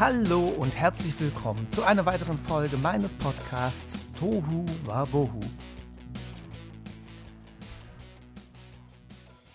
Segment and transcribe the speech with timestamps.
[0.00, 5.40] Hallo und herzlich willkommen zu einer weiteren Folge meines Podcasts Tohu Wabohu.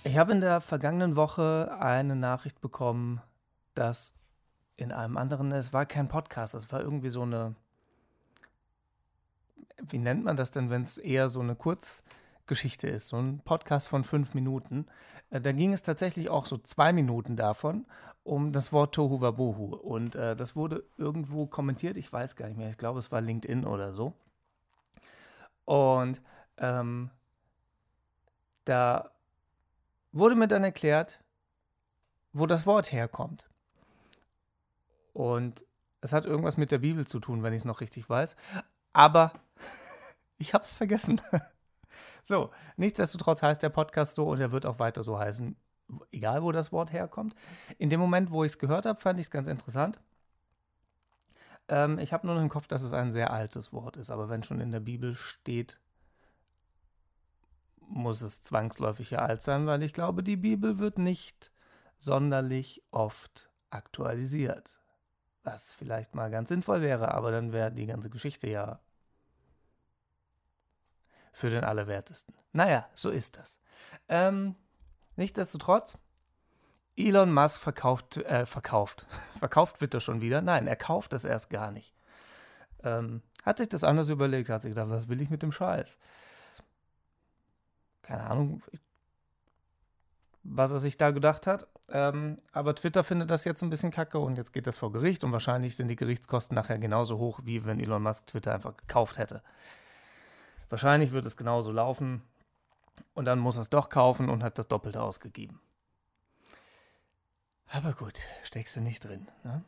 [0.03, 3.23] Ich habe in der vergangenen Woche eine Nachricht bekommen,
[3.73, 4.13] dass
[4.75, 7.55] in einem anderen, es war kein Podcast, es war irgendwie so eine,
[9.81, 13.87] wie nennt man das denn, wenn es eher so eine Kurzgeschichte ist, so ein Podcast
[13.87, 14.85] von fünf Minuten.
[15.31, 17.87] Äh, da ging es tatsächlich auch so zwei Minuten davon
[18.25, 19.75] um das Wort Tohu Wabohu.
[19.75, 23.21] Und äh, das wurde irgendwo kommentiert, ich weiß gar nicht mehr, ich glaube, es war
[23.21, 24.13] LinkedIn oder so.
[25.63, 26.21] Und
[26.57, 27.11] ähm,
[28.65, 29.11] da
[30.11, 31.23] wurde mir dann erklärt,
[32.33, 33.47] wo das Wort herkommt.
[35.13, 35.63] Und
[36.01, 38.35] es hat irgendwas mit der Bibel zu tun, wenn ich es noch richtig weiß.
[38.91, 39.33] Aber
[40.39, 41.21] ich habe es vergessen.
[42.23, 45.55] so, nichtsdestotrotz heißt der Podcast so und er wird auch weiter so heißen,
[46.11, 47.35] egal wo das Wort herkommt.
[47.77, 49.99] In dem Moment, wo ich es gehört habe, fand ich es ganz interessant.
[51.67, 54.29] Ähm, ich habe nur noch im Kopf, dass es ein sehr altes Wort ist, aber
[54.29, 55.79] wenn schon in der Bibel steht,
[57.87, 61.51] muss es zwangsläufig ja alt sein, weil ich glaube, die Bibel wird nicht
[61.97, 64.79] sonderlich oft aktualisiert.
[65.43, 68.79] Was vielleicht mal ganz sinnvoll wäre, aber dann wäre die ganze Geschichte ja
[71.31, 72.33] für den Allerwertesten.
[72.53, 73.59] Naja, so ist das.
[74.07, 74.55] Ähm,
[75.15, 75.97] nichtsdestotrotz,
[76.97, 79.05] Elon Musk verkauft, äh, verkauft.
[79.39, 80.41] verkauft wird er schon wieder.
[80.41, 81.93] Nein, er kauft es erst gar nicht.
[82.83, 85.97] Ähm, hat sich das anders überlegt, hat sich gedacht, was will ich mit dem Scheiß?
[88.05, 88.61] keine Ahnung,
[90.43, 91.67] was er sich da gedacht hat.
[91.89, 95.23] Ähm, aber Twitter findet das jetzt ein bisschen kacke und jetzt geht das vor Gericht
[95.23, 99.17] und wahrscheinlich sind die Gerichtskosten nachher genauso hoch, wie wenn Elon Musk Twitter einfach gekauft
[99.17, 99.41] hätte.
[100.69, 102.21] Wahrscheinlich wird es genauso laufen
[103.13, 105.59] und dann muss er es doch kaufen und hat das Doppelte ausgegeben.
[107.67, 109.27] Aber gut, steckst du nicht drin.
[109.43, 109.63] Ne?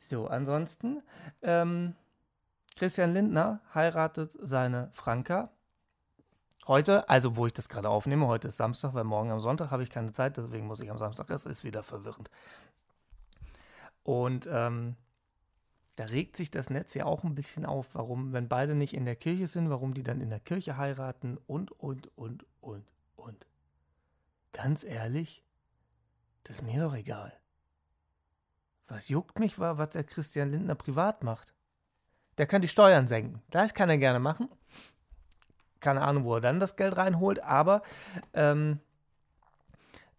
[0.00, 1.02] So, ansonsten,
[1.42, 1.94] ähm,
[2.76, 5.50] Christian Lindner heiratet seine Franka
[6.66, 9.82] Heute, also wo ich das gerade aufnehme, heute ist Samstag, weil morgen am Sonntag habe
[9.82, 12.30] ich keine Zeit, deswegen muss ich am Samstag, es ist wieder verwirrend.
[14.02, 14.96] Und ähm,
[15.96, 19.04] da regt sich das Netz ja auch ein bisschen auf, warum, wenn beide nicht in
[19.04, 22.84] der Kirche sind, warum die dann in der Kirche heiraten und, und, und, und,
[23.16, 23.46] und.
[24.52, 25.44] Ganz ehrlich,
[26.44, 27.32] das ist mir doch egal.
[28.86, 31.54] Was juckt mich, war, was der Christian Lindner privat macht.
[32.38, 33.42] Der kann die Steuern senken.
[33.50, 34.48] Das kann er gerne machen
[35.84, 37.82] keine Ahnung, wo er dann das Geld reinholt, aber
[38.32, 38.80] ähm,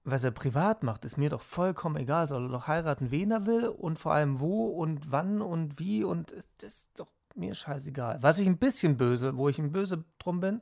[0.06, 2.28] was er privat macht, ist mir doch vollkommen egal.
[2.28, 6.04] Soll er doch heiraten, wen er will und vor allem wo und wann und wie
[6.04, 8.20] und das ist doch mir scheißegal.
[8.22, 10.62] Was ich ein bisschen böse, wo ich ein böse drum bin,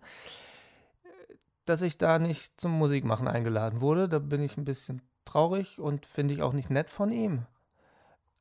[1.65, 4.09] dass ich da nicht zum Musikmachen eingeladen wurde.
[4.09, 7.45] Da bin ich ein bisschen traurig und finde ich auch nicht nett von ihm.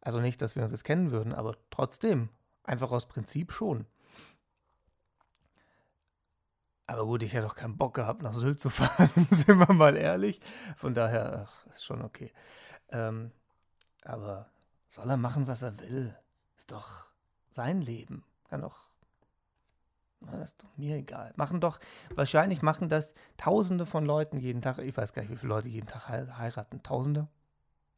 [0.01, 2.29] Also nicht, dass wir uns jetzt kennen würden, aber trotzdem.
[2.65, 3.87] Einfach aus Prinzip schon.
[6.93, 9.97] Aber gut, ich hätte doch keinen Bock gehabt, nach Sylt zu fahren, sind wir mal
[9.97, 10.41] ehrlich.
[10.77, 12.31] Von daher, ach, ist schon okay.
[12.91, 13.33] Ähm,
[14.05, 14.51] aber
[14.89, 16.15] soll er machen, was er will?
[16.59, 17.07] Ist doch
[17.51, 18.25] sein Leben.
[18.51, 18.91] Kann doch.
[20.21, 21.33] Das ist doch mir egal.
[21.37, 21.81] Machen doch,
[22.15, 24.79] wahrscheinlich machen das Tausende von Leuten jeden Tag.
[24.79, 26.83] Ich weiß gar nicht, wie viele Leute jeden Tag heiraten.
[26.83, 27.27] Tausende?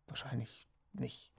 [0.06, 1.32] Wahrscheinlich nicht.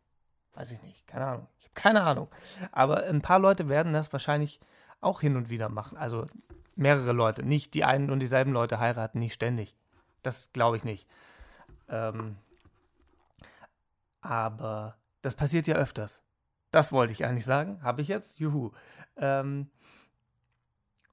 [0.54, 1.08] Weiß ich nicht.
[1.08, 1.48] Keine Ahnung.
[1.60, 2.28] Ich habe keine Ahnung.
[2.74, 4.60] Aber ein paar Leute werden das wahrscheinlich
[5.00, 5.98] auch hin und wieder machen.
[5.98, 6.26] Also
[6.76, 9.76] mehrere Leute, nicht die einen und dieselben Leute heiraten, nicht ständig.
[10.22, 11.08] Das glaube ich nicht.
[11.88, 12.38] Ähm,
[14.22, 16.22] aber das passiert ja öfters.
[16.72, 17.82] Das wollte ich eigentlich sagen.
[17.84, 18.40] Habe ich jetzt?
[18.40, 18.72] Juhu.
[19.18, 19.70] Ähm,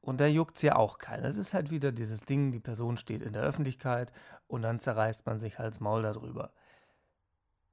[0.00, 1.28] und da juckt es ja auch keiner.
[1.28, 4.12] Es ist halt wieder dieses Ding, die Person steht in der Öffentlichkeit
[4.49, 6.53] und dann zerreißt man sich halt das Maul darüber.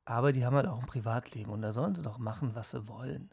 [0.06, 2.88] Aber die haben halt auch ein Privatleben und da sollen sie doch machen, was sie
[2.88, 3.32] wollen.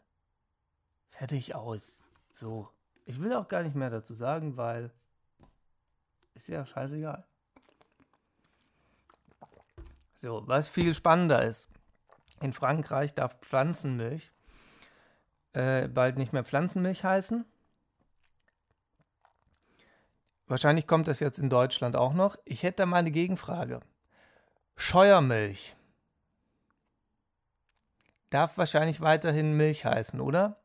[1.09, 2.03] Fertig aus.
[2.31, 2.69] So.
[3.07, 4.91] Ich will auch gar nicht mehr dazu sagen, weil
[6.33, 7.25] ist ja scheißegal.
[10.13, 11.69] So, was viel spannender ist.
[12.41, 14.33] In Frankreich darf Pflanzenmilch
[15.53, 17.45] äh, bald nicht mehr Pflanzenmilch heißen.
[20.47, 22.35] Wahrscheinlich kommt das jetzt in Deutschland auch noch.
[22.43, 23.79] Ich hätte da mal eine Gegenfrage.
[24.75, 25.77] Scheuermilch
[28.31, 30.59] darf wahrscheinlich weiterhin Milch heißen, oder?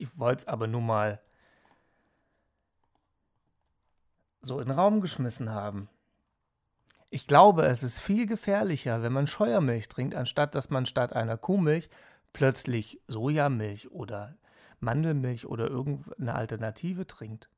[0.00, 1.20] Ich wollte es aber nur mal
[4.40, 5.90] so in den Raum geschmissen haben.
[7.10, 11.36] Ich glaube, es ist viel gefährlicher, wenn man Scheuermilch trinkt, anstatt dass man statt einer
[11.36, 11.90] Kuhmilch
[12.32, 14.38] plötzlich Sojamilch oder
[14.78, 17.50] Mandelmilch oder irgendeine Alternative trinkt.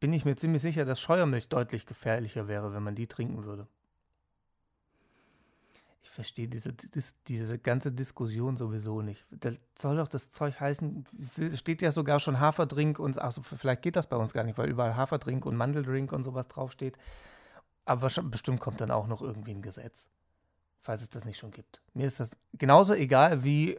[0.00, 3.68] Bin ich mir ziemlich sicher, dass Scheuermilch deutlich gefährlicher wäre, wenn man die trinken würde.
[6.02, 6.72] Ich verstehe diese,
[7.28, 9.26] diese ganze Diskussion sowieso nicht.
[9.30, 11.04] Das soll doch das Zeug heißen,
[11.54, 14.70] steht ja sogar schon Haferdrink und, also vielleicht geht das bei uns gar nicht, weil
[14.70, 16.96] überall Haferdrink und Mandeldrink und sowas draufsteht.
[17.84, 20.06] Aber bestimmt kommt dann auch noch irgendwie ein Gesetz,
[20.80, 21.82] falls es das nicht schon gibt.
[21.92, 23.78] Mir ist das genauso egal, wie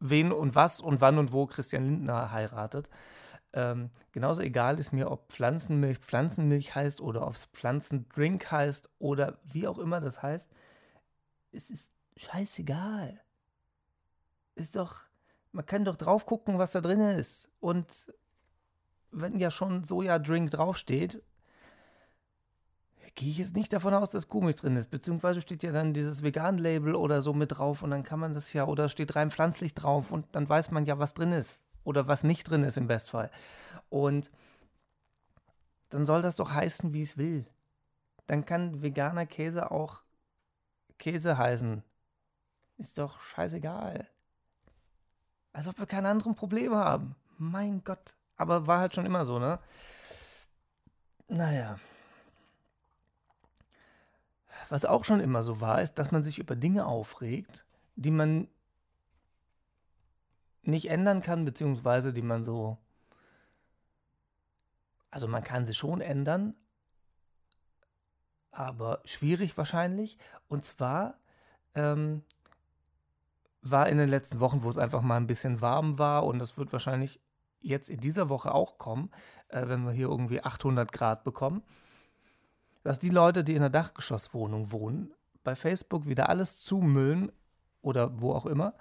[0.00, 2.90] wen und was und wann und wo Christian Lindner heiratet.
[3.52, 9.38] Ähm, genauso egal ist mir, ob Pflanzenmilch Pflanzenmilch heißt oder ob es Pflanzendrink heißt oder
[9.44, 10.50] wie auch immer das heißt.
[11.52, 13.20] Es ist scheißegal.
[14.54, 15.00] Ist doch,
[15.52, 17.48] man kann doch drauf gucken, was da drin ist.
[17.60, 18.12] Und
[19.10, 21.22] wenn ja schon Sojadrink draufsteht,
[23.14, 24.90] gehe ich jetzt nicht davon aus, dass Kuhmilch drin ist.
[24.90, 28.52] Beziehungsweise steht ja dann dieses Vegan-Label oder so mit drauf und dann kann man das
[28.52, 32.08] ja, oder steht rein pflanzlich drauf und dann weiß man ja, was drin ist oder
[32.08, 33.30] was nicht drin ist im Bestfall.
[33.90, 34.30] Und
[35.90, 37.46] dann soll das doch heißen, wie es will.
[38.26, 40.02] Dann kann veganer Käse auch
[41.02, 41.82] Käse heißen.
[42.78, 44.06] Ist doch scheißegal.
[45.52, 47.16] Als ob wir keine anderen Probleme haben.
[47.38, 48.14] Mein Gott.
[48.36, 49.58] Aber war halt schon immer so, ne?
[51.26, 51.80] Naja.
[54.68, 57.66] Was auch schon immer so war, ist, dass man sich über Dinge aufregt,
[57.96, 58.46] die man
[60.62, 62.78] nicht ändern kann, beziehungsweise die man so.
[65.10, 66.54] Also man kann sie schon ändern,
[68.52, 70.18] aber schwierig wahrscheinlich.
[70.48, 71.18] Und zwar
[71.74, 72.22] ähm,
[73.62, 76.58] war in den letzten Wochen, wo es einfach mal ein bisschen warm war, und das
[76.58, 77.20] wird wahrscheinlich
[77.60, 79.10] jetzt in dieser Woche auch kommen,
[79.48, 81.62] äh, wenn wir hier irgendwie 800 Grad bekommen,
[82.82, 85.14] dass die Leute, die in einer Dachgeschosswohnung wohnen,
[85.44, 87.32] bei Facebook wieder alles zumüllen
[87.80, 88.74] oder wo auch immer,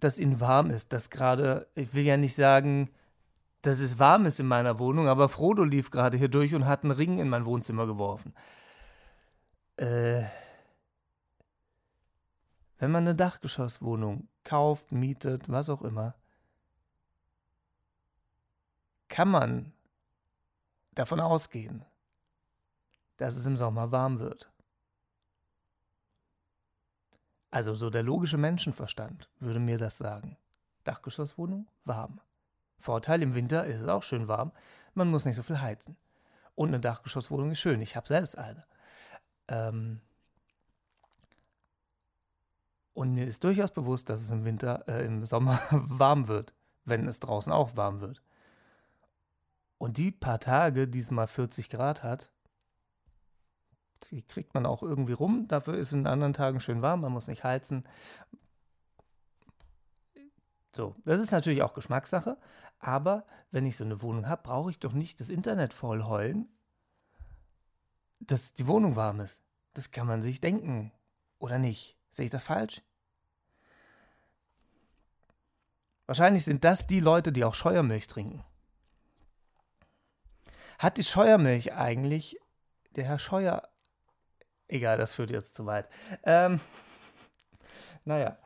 [0.00, 2.90] dass ihnen warm ist, dass gerade, ich will ja nicht sagen,
[3.66, 6.84] dass es warm ist in meiner Wohnung, aber Frodo lief gerade hier durch und hat
[6.84, 8.32] einen Ring in mein Wohnzimmer geworfen.
[9.76, 10.22] Äh,
[12.78, 16.14] wenn man eine Dachgeschosswohnung kauft, mietet, was auch immer,
[19.08, 19.72] kann man
[20.94, 21.84] davon ausgehen,
[23.16, 24.48] dass es im Sommer warm wird.
[27.50, 30.36] Also so der logische Menschenverstand würde mir das sagen.
[30.84, 32.20] Dachgeschosswohnung, warm.
[32.78, 34.52] Vorteil, im Winter ist es auch schön warm,
[34.94, 35.96] man muss nicht so viel heizen.
[36.54, 38.64] Und eine Dachgeschosswohnung ist schön, ich habe selbst eine.
[39.48, 40.00] Ähm
[42.94, 47.06] und mir ist durchaus bewusst, dass es im Winter, äh, im Sommer warm wird, wenn
[47.06, 48.22] es draußen auch warm wird.
[49.78, 52.30] Und die paar Tage, die es mal 40 Grad hat,
[54.04, 55.46] die kriegt man auch irgendwie rum.
[55.48, 57.84] Dafür ist es in anderen Tagen schön warm, man muss nicht heizen.
[60.74, 62.36] So, das ist natürlich auch Geschmackssache,
[62.78, 66.48] aber wenn ich so eine Wohnung habe, brauche ich doch nicht das Internet voll heulen,
[68.20, 69.42] dass die Wohnung warm ist.
[69.74, 70.92] Das kann man sich denken.
[71.38, 71.98] Oder nicht?
[72.10, 72.82] Sehe ich das falsch?
[76.06, 78.44] Wahrscheinlich sind das die Leute, die auch Scheuermilch trinken.
[80.78, 82.38] Hat die Scheuermilch eigentlich
[82.94, 83.68] der Herr Scheuer
[84.68, 85.88] Egal, das führt jetzt zu weit.
[86.24, 86.60] Ähm,
[88.04, 88.38] naja.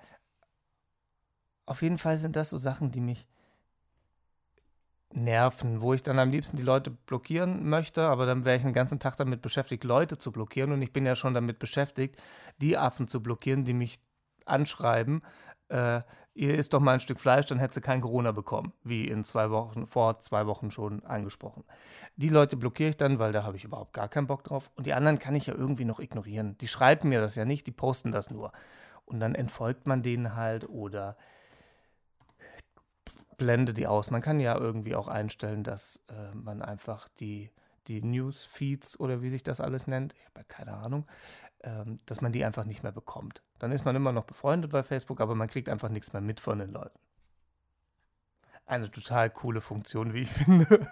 [1.66, 3.28] Auf jeden Fall sind das so Sachen, die mich
[5.12, 8.72] nerven, wo ich dann am liebsten die Leute blockieren möchte, aber dann wäre ich den
[8.72, 12.16] ganzen Tag damit beschäftigt, Leute zu blockieren und ich bin ja schon damit beschäftigt,
[12.58, 13.98] die Affen zu blockieren, die mich
[14.46, 15.22] anschreiben,
[15.68, 16.00] äh,
[16.34, 19.24] ihr isst doch mal ein Stück Fleisch, dann hättest du kein Corona bekommen, wie in
[19.24, 21.64] zwei Wochen, vor zwei Wochen schon angesprochen.
[22.16, 24.70] Die Leute blockiere ich dann, weil da habe ich überhaupt gar keinen Bock drauf.
[24.74, 26.56] Und die anderen kann ich ja irgendwie noch ignorieren.
[26.58, 28.52] Die schreiben mir das ja nicht, die posten das nur.
[29.04, 31.16] Und dann entfolgt man denen halt oder
[33.40, 34.10] blendet die aus.
[34.10, 37.50] Man kann ja irgendwie auch einstellen, dass äh, man einfach die,
[37.88, 41.06] die Newsfeeds oder wie sich das alles nennt, ich habe ja keine Ahnung,
[41.62, 43.42] ähm, dass man die einfach nicht mehr bekommt.
[43.58, 46.38] Dann ist man immer noch befreundet bei Facebook, aber man kriegt einfach nichts mehr mit
[46.38, 46.98] von den Leuten.
[48.66, 50.86] Eine total coole Funktion, wie ich finde.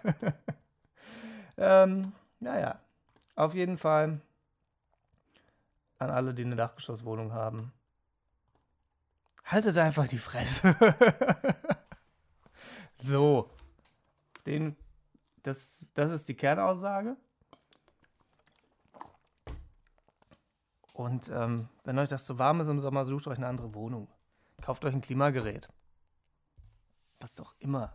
[1.58, 2.80] ähm, naja,
[3.36, 4.22] auf jeden Fall
[5.98, 7.74] an alle, die eine Dachgeschosswohnung haben.
[9.44, 10.74] Haltet einfach die Fresse.
[12.96, 13.50] so.
[14.46, 14.76] Den,
[15.42, 17.16] das, das ist die Kernaussage.
[20.94, 24.08] Und ähm, wenn euch das zu warm ist im Sommer, sucht euch eine andere Wohnung.
[24.60, 25.68] Kauft euch ein Klimagerät.
[27.20, 27.92] Was auch immer.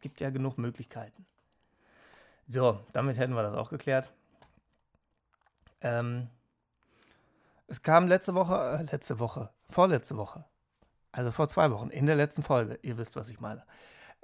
[0.00, 1.26] Gibt ja genug Möglichkeiten.
[2.48, 4.12] So, damit hätten wir das auch geklärt.
[5.80, 6.28] Ähm,
[7.66, 10.44] es kam letzte Woche, äh, letzte Woche, vorletzte Woche,
[11.12, 13.64] also vor zwei Wochen, in der letzten Folge, ihr wisst, was ich meine,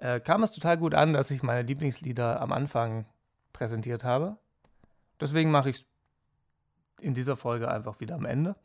[0.02, 3.06] äh, kam es total gut an, dass ich meine Lieblingslieder am Anfang
[3.52, 4.36] präsentiert habe.
[5.20, 5.86] Deswegen mache ich es
[7.00, 8.56] in dieser Folge einfach wieder am Ende.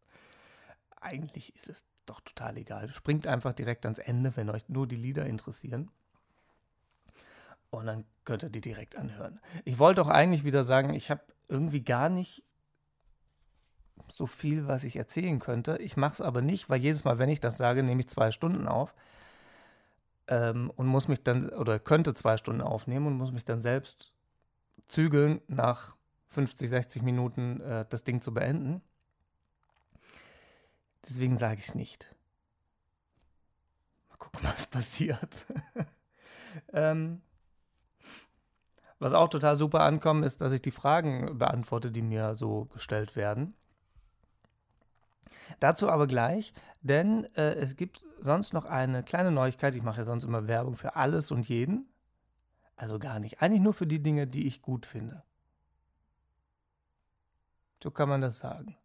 [1.00, 2.90] eigentlich ist es doch total egal.
[2.90, 5.90] Springt einfach direkt ans Ende, wenn euch nur die Lieder interessieren.
[7.70, 9.40] Und dann könnt ihr die direkt anhören.
[9.64, 12.44] Ich wollte auch eigentlich wieder sagen, ich habe irgendwie gar nicht
[14.10, 15.78] so viel, was ich erzählen könnte.
[15.78, 18.30] Ich mache es aber nicht, weil jedes Mal, wenn ich das sage, nehme ich zwei
[18.30, 18.94] Stunden auf
[20.28, 24.14] ähm, und muss mich dann, oder könnte zwei Stunden aufnehmen und muss mich dann selbst
[24.86, 25.96] zügeln, nach
[26.28, 28.82] 50, 60 Minuten äh, das Ding zu beenden.
[31.08, 32.14] Deswegen sage ich es nicht.
[34.10, 35.46] Mal gucken, was passiert.
[36.72, 37.22] ähm,
[38.98, 43.16] was auch total super ankommt, ist, dass ich die Fragen beantworte, die mir so gestellt
[43.16, 43.54] werden.
[45.60, 49.74] Dazu aber gleich, denn äh, es gibt sonst noch eine kleine Neuigkeit.
[49.74, 51.88] Ich mache ja sonst immer Werbung für alles und jeden.
[52.76, 53.42] Also gar nicht.
[53.42, 55.22] Eigentlich nur für die Dinge, die ich gut finde.
[57.82, 58.76] So kann man das sagen.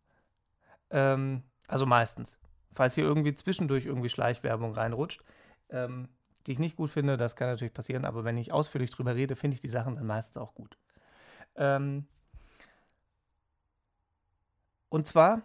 [0.90, 2.40] Ähm, also meistens.
[2.72, 5.24] Falls hier irgendwie zwischendurch irgendwie Schleichwerbung reinrutscht,
[5.70, 6.10] ähm,
[6.46, 9.36] die ich nicht gut finde, das kann natürlich passieren, aber wenn ich ausführlich drüber rede,
[9.36, 10.78] finde ich die Sachen dann meistens auch gut.
[11.56, 12.08] Ähm,
[14.90, 15.44] und zwar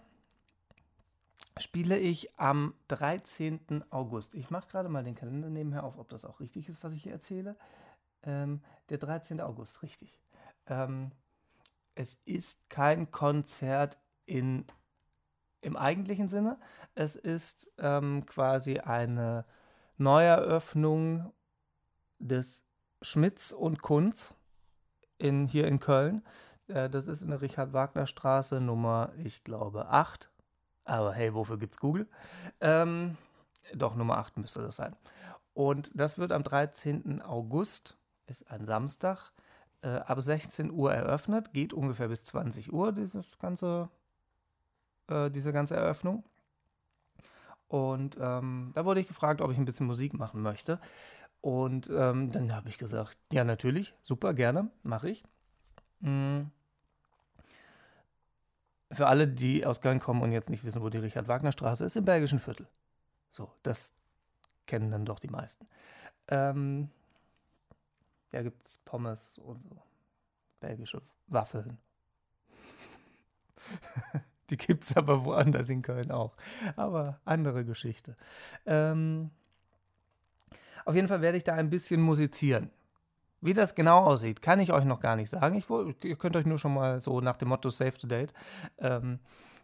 [1.60, 3.84] spiele ich am 13.
[3.90, 4.34] August.
[4.34, 7.02] Ich mache gerade mal den Kalender nebenher auf, ob das auch richtig ist, was ich
[7.02, 7.56] hier erzähle.
[8.22, 9.40] Ähm, der 13.
[9.40, 10.20] August, richtig.
[10.66, 11.12] Ähm,
[11.94, 14.64] es ist kein Konzert in,
[15.60, 16.58] im eigentlichen Sinne.
[16.94, 19.44] Es ist ähm, quasi eine
[19.96, 21.32] Neueröffnung
[22.18, 22.64] des
[23.02, 24.34] Schmitz und Kunz
[25.18, 26.24] in, hier in Köln.
[26.68, 30.30] Äh, das ist in der Richard-Wagner-Straße Nummer, ich glaube, 8.
[30.88, 32.08] Aber hey, wofür gibt's Google?
[32.60, 33.18] Ähm,
[33.74, 34.96] doch, Nummer 8 müsste das sein.
[35.52, 37.20] Und das wird am 13.
[37.20, 39.32] August, ist ein Samstag,
[39.82, 43.90] äh, ab 16 Uhr eröffnet, geht ungefähr bis 20 Uhr, dieses ganze,
[45.08, 46.24] äh, diese ganze Eröffnung.
[47.66, 50.80] Und ähm, da wurde ich gefragt, ob ich ein bisschen Musik machen möchte.
[51.42, 55.22] Und ähm, dann habe ich gesagt, ja natürlich, super, gerne, mache ich.
[56.00, 56.50] Mhm.
[58.90, 62.04] Für alle, die aus Köln kommen und jetzt nicht wissen, wo die Richard-Wagner-Straße ist, im
[62.04, 62.66] Belgischen Viertel.
[63.30, 63.92] So, das
[64.66, 65.66] kennen dann doch die meisten.
[66.28, 66.90] Ähm,
[68.30, 69.82] da gibt es Pommes und so.
[70.60, 71.78] Belgische Waffeln.
[74.50, 76.34] Die gibt es aber woanders in Köln auch.
[76.76, 78.16] Aber andere Geschichte.
[78.64, 79.30] Ähm,
[80.84, 82.70] auf jeden Fall werde ich da ein bisschen musizieren.
[83.40, 85.56] Wie das genau aussieht, kann ich euch noch gar nicht sagen.
[85.56, 85.68] Ich,
[86.04, 88.32] ihr könnt euch nur schon mal so nach dem Motto Save the Date,
[88.78, 89.20] ähm,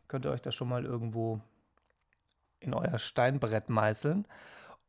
[0.06, 1.40] könnt ihr euch das schon mal irgendwo
[2.60, 4.26] in euer Steinbrett meißeln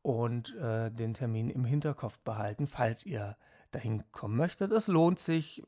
[0.01, 3.37] und äh, den Termin im Hinterkopf behalten, falls ihr
[3.71, 4.71] dahin kommen möchtet.
[4.71, 5.63] Es lohnt sich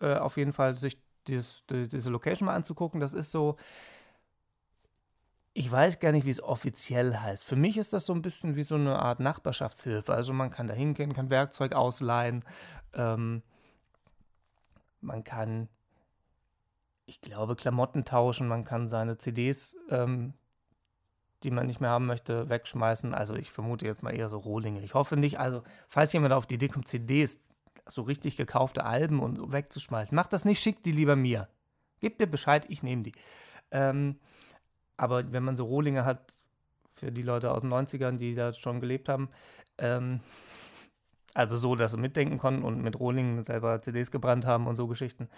[0.00, 0.98] äh, auf jeden Fall, sich
[1.28, 3.00] dieses, diese Location mal anzugucken.
[3.00, 3.56] Das ist so,
[5.54, 7.44] ich weiß gar nicht, wie es offiziell heißt.
[7.44, 10.12] Für mich ist das so ein bisschen wie so eine Art Nachbarschaftshilfe.
[10.12, 12.44] Also man kann da hingehen, kann Werkzeug ausleihen,
[12.94, 13.42] ähm,
[15.00, 15.68] man kann,
[17.06, 20.34] ich glaube, Klamotten tauschen, man kann seine CDs, ähm,
[21.42, 23.12] die man nicht mehr haben möchte, wegschmeißen.
[23.12, 24.80] Also ich vermute jetzt mal eher so Rohlinge.
[24.80, 25.40] Ich hoffe nicht.
[25.40, 27.40] Also falls jemand auf die Idee kommt, CDs
[27.86, 30.14] so richtig gekaufte Alben und wegzuschmeißen.
[30.14, 31.48] Macht das nicht, schickt die lieber mir.
[32.00, 33.12] Gebt mir Bescheid, ich nehme die.
[33.72, 34.20] Ähm,
[34.96, 36.34] aber wenn man so Rohlinge hat,
[36.92, 39.28] für die Leute aus den 90ern, die da schon gelebt haben,
[39.78, 40.20] ähm,
[41.34, 44.86] also so, dass sie mitdenken konnten und mit Rohlingen selber CDs gebrannt haben und so
[44.86, 45.28] Geschichten.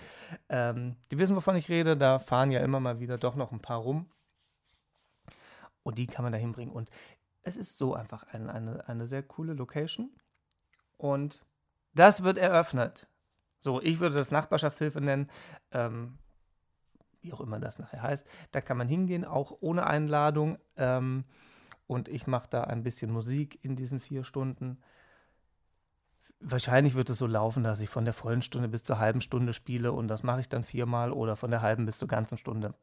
[0.49, 1.97] Ähm, die wissen, wovon ich rede.
[1.97, 4.11] Da fahren ja immer mal wieder doch noch ein paar rum.
[5.85, 6.75] Und die kann man da hinbringen.
[6.75, 6.91] Und
[7.43, 10.11] es ist so einfach eine, eine, eine sehr coole Location.
[10.97, 11.45] Und
[11.95, 13.07] das wird eröffnet.
[13.61, 15.31] So, ich würde das Nachbarschaftshilfe nennen,
[15.71, 16.19] ähm,
[17.25, 18.27] wie auch immer das nachher heißt.
[18.53, 20.59] Da kann man hingehen, auch ohne Einladung.
[20.77, 21.25] Ähm,
[21.87, 24.79] und ich mache da ein bisschen Musik in diesen vier Stunden.
[26.41, 29.55] Wahrscheinlich wird es so laufen, dass ich von der vollen Stunde bis zur halben Stunde
[29.55, 32.75] spiele und das mache ich dann viermal oder von der halben bis zur ganzen Stunde.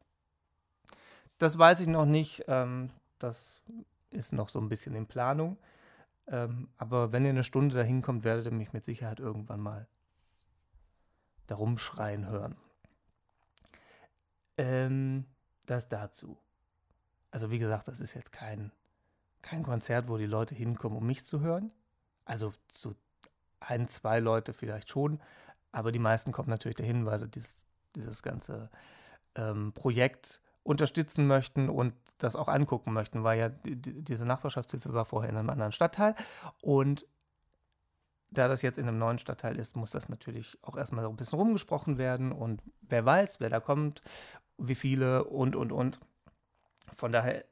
[1.38, 2.44] Das weiß ich noch nicht.
[2.48, 3.62] Ähm, das
[4.10, 5.58] ist noch so ein bisschen in Planung.
[6.28, 9.88] Ähm, aber wenn ihr eine Stunde dahin kommt, werdet ihr mich mit Sicherheit irgendwann mal
[11.48, 12.56] darum schreien hören.
[14.62, 15.25] Ähm,
[15.65, 16.38] das dazu.
[17.32, 18.72] Also wie gesagt, das ist jetzt kein,
[19.41, 21.72] kein Konzert, wo die Leute hinkommen, um mich zu hören.
[22.25, 22.96] Also zu
[23.60, 25.20] ein, zwei Leute vielleicht schon,
[25.72, 27.65] aber die meisten kommen natürlich dahin, weil sie dieses,
[27.96, 28.70] dieses ganze
[29.36, 35.06] ähm, Projekt unterstützen möchten und das auch angucken möchten, weil ja die, diese Nachbarschaftshilfe war
[35.06, 36.15] vorher in einem anderen Stadtteil
[36.62, 37.08] und
[38.32, 41.18] da das jetzt in einem neuen Stadtteil ist, muss das natürlich auch erstmal so ein
[41.18, 44.02] bisschen rumgesprochen werden und wer weiß, wer da kommt,
[44.58, 46.00] wie viele und und und.
[46.96, 47.46] Von daher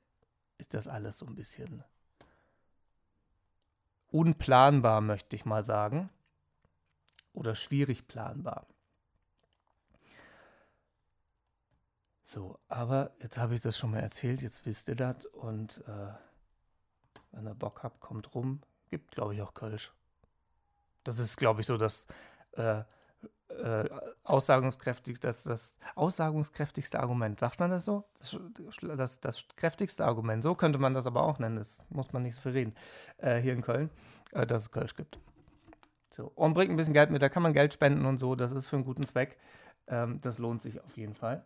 [0.57, 1.83] ist das alles so ein bisschen
[4.07, 6.09] unplanbar, möchte ich mal sagen.
[7.33, 8.65] Oder schwierig planbar.
[12.23, 16.13] So, aber jetzt habe ich das schon mal erzählt, jetzt wisst ihr das und äh,
[17.31, 18.61] wenn ihr Bock habt, kommt rum.
[18.89, 19.93] Gibt, glaube ich, auch Kölsch.
[21.03, 22.07] Das ist, glaube ich, so das
[22.53, 22.83] äh,
[23.49, 23.89] äh,
[24.23, 27.39] aussagungskräftig, das, das aussagungskräftigste Argument.
[27.39, 28.05] Sagt man das so?
[28.19, 28.37] Das,
[28.81, 30.43] das, das, kräftigste Argument.
[30.43, 31.57] So könnte man das aber auch nennen.
[31.57, 32.75] Das muss man nicht so viel reden.
[33.17, 33.89] Äh, hier in Köln,
[34.31, 35.17] äh, dass es Kölsch gibt.
[36.11, 36.31] So.
[36.35, 38.35] Und bringt ein bisschen Geld mit, da kann man Geld spenden und so.
[38.35, 39.37] Das ist für einen guten Zweck.
[39.87, 41.43] Ähm, das lohnt sich auf jeden Fall.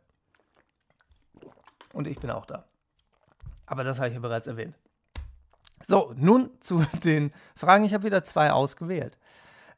[1.94, 2.66] Und ich bin auch da.
[3.66, 4.78] Aber das habe ich ja bereits erwähnt.
[5.88, 7.86] So, nun zu den Fragen.
[7.86, 9.18] Ich habe wieder zwei ausgewählt.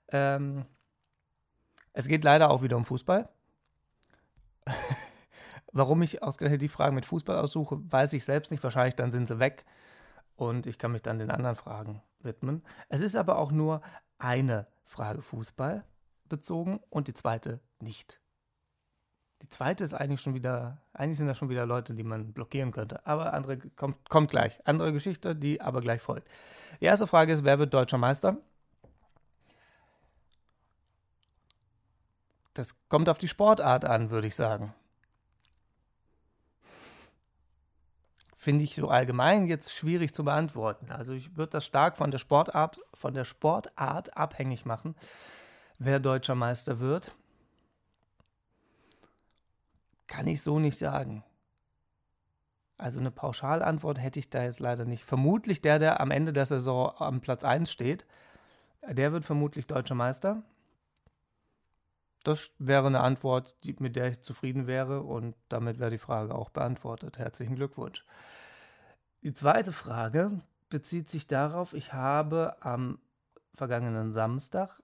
[0.10, 0.66] Ähm,
[1.94, 3.30] es geht leider auch wieder um Fußball.
[5.72, 8.64] Warum ich ausgerechnet die Fragen mit Fußball aussuche, weiß ich selbst nicht.
[8.64, 9.66] Wahrscheinlich dann sind sie weg
[10.36, 12.64] und ich kann mich dann den anderen Fragen widmen.
[12.90, 13.82] Es ist aber auch nur
[14.18, 15.84] eine Frage Fußball
[16.28, 18.20] bezogen und die zweite nicht.
[19.42, 22.72] Die zweite ist eigentlich schon wieder, eigentlich sind das schon wieder Leute, die man blockieren
[22.72, 23.06] könnte.
[23.06, 24.60] Aber andere kommt, kommt gleich.
[24.66, 26.28] Andere Geschichte, die aber gleich folgt.
[26.82, 28.38] Die erste Frage ist, wer wird deutscher Meister?
[32.56, 34.74] Das kommt auf die Sportart an, würde ich sagen.
[38.34, 40.90] Finde ich so allgemein jetzt schwierig zu beantworten.
[40.90, 44.96] Also ich würde das stark von der Sportart, von der Sportart abhängig machen,
[45.80, 47.12] wer deutscher Meister wird.
[50.08, 51.26] Kann ich so nicht sagen.
[52.78, 55.04] Also eine Pauschalantwort hätte ich da jetzt leider nicht.
[55.04, 58.06] Vermutlich der, der am Ende der Saison am Platz 1 steht,
[58.88, 60.44] der wird vermutlich deutscher Meister.
[62.26, 66.50] Das wäre eine Antwort, mit der ich zufrieden wäre und damit wäre die Frage auch
[66.50, 67.20] beantwortet.
[67.20, 68.04] Herzlichen Glückwunsch.
[69.22, 72.98] Die zweite Frage bezieht sich darauf, ich habe am
[73.54, 74.82] vergangenen Samstag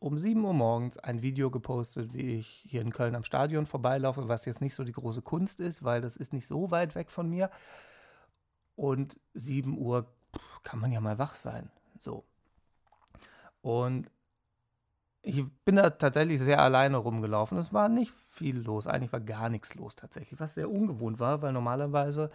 [0.00, 4.28] um 7 Uhr morgens ein Video gepostet, wie ich hier in Köln am Stadion vorbeilaufe,
[4.28, 7.10] was jetzt nicht so die große Kunst ist, weil das ist nicht so weit weg
[7.10, 7.50] von mir.
[8.74, 10.12] Und 7 Uhr
[10.62, 11.70] kann man ja mal wach sein.
[11.98, 12.26] So.
[13.62, 14.10] Und
[15.28, 17.58] ich bin da tatsächlich sehr alleine rumgelaufen.
[17.58, 18.86] Es war nicht viel los.
[18.86, 22.30] Eigentlich war gar nichts los tatsächlich, was sehr ungewohnt war, weil normalerweise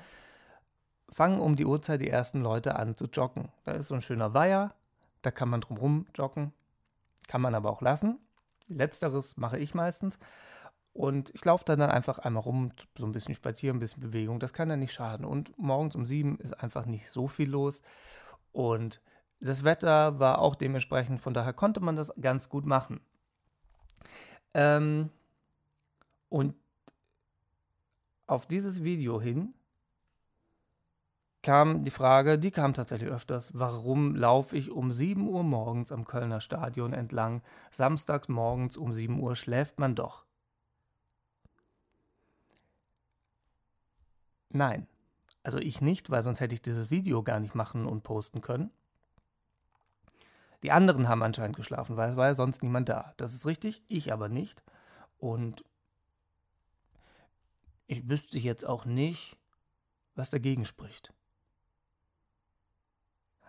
[1.10, 3.48] fangen um die Uhrzeit die ersten Leute an zu joggen.
[3.64, 4.74] Da ist so ein schöner Weiher,
[5.22, 6.52] da kann man drumherum joggen,
[7.28, 8.20] kann man aber auch lassen.
[8.68, 10.20] Letzteres mache ich meistens.
[10.92, 14.42] Und ich laufe dann, dann einfach einmal rum, so ein bisschen spazieren, ein bisschen Bewegung.
[14.42, 15.26] Das kann ja nicht schaden.
[15.26, 17.82] Und morgens um sieben ist einfach nicht so viel los.
[18.52, 19.00] Und
[19.42, 23.02] das Wetter war auch dementsprechend, von daher konnte man das ganz gut machen.
[24.54, 25.10] Ähm,
[26.30, 26.56] und
[28.28, 29.54] auf dieses Video hin
[31.42, 36.06] kam die Frage, die kam tatsächlich öfters, warum laufe ich um 7 Uhr morgens am
[36.06, 37.42] Kölner Stadion entlang?
[37.72, 40.26] Samstags morgens um 7 Uhr schläft man doch.
[44.50, 44.86] Nein,
[45.44, 48.70] also ich nicht, weil sonst hätte ich dieses Video gar nicht machen und posten können.
[50.64, 53.14] Die anderen haben anscheinend geschlafen, weil es war ja sonst niemand da.
[53.18, 54.64] Das ist richtig, ich aber nicht.
[55.18, 55.64] Und
[57.88, 59.38] ich wüsste jetzt auch nicht,
[60.16, 61.14] was dagegen spricht.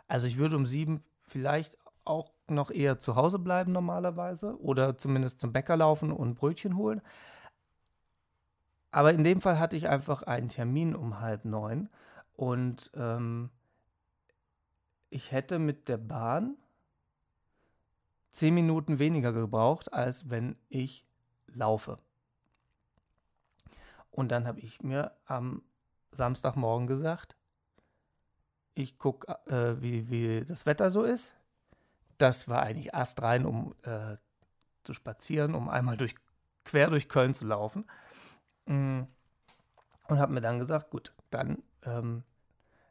[0.09, 5.41] Also ich würde um sieben vielleicht auch noch eher zu Hause bleiben normalerweise oder zumindest
[5.41, 7.01] zum Bäcker laufen und Brötchen holen.
[8.91, 11.89] Aber in dem Fall hatte ich einfach einen Termin um halb neun
[12.35, 13.51] und ähm,
[15.09, 16.57] ich hätte mit der Bahn
[18.33, 21.07] zehn Minuten weniger gebraucht, als wenn ich
[21.47, 21.99] laufe.
[24.11, 25.63] Und dann habe ich mir am
[26.13, 27.37] Samstagmorgen gesagt,
[28.75, 31.35] ich gucke, äh, wie, wie das Wetter so ist.
[32.19, 34.17] Das war eigentlich astrein, um äh,
[34.85, 36.15] zu spazieren, um einmal durch,
[36.65, 37.87] quer durch Köln zu laufen.
[38.67, 39.03] Mm.
[40.09, 42.23] Und habe mir dann gesagt, gut, dann ähm,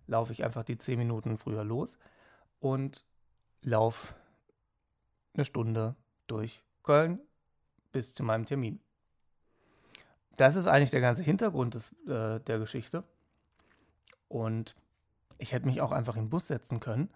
[0.08, 1.98] laufe ich einfach die zehn Minuten früher los
[2.60, 3.06] und
[3.62, 4.16] laufe
[5.34, 5.96] eine Stunde
[6.28, 7.20] durch Köln
[7.92, 8.80] bis zu meinem Termin.
[10.38, 13.04] Das ist eigentlich der ganze Hintergrund des, äh, der Geschichte.
[14.28, 14.76] Und
[15.38, 17.10] ich hätte mich auch einfach im Bus setzen können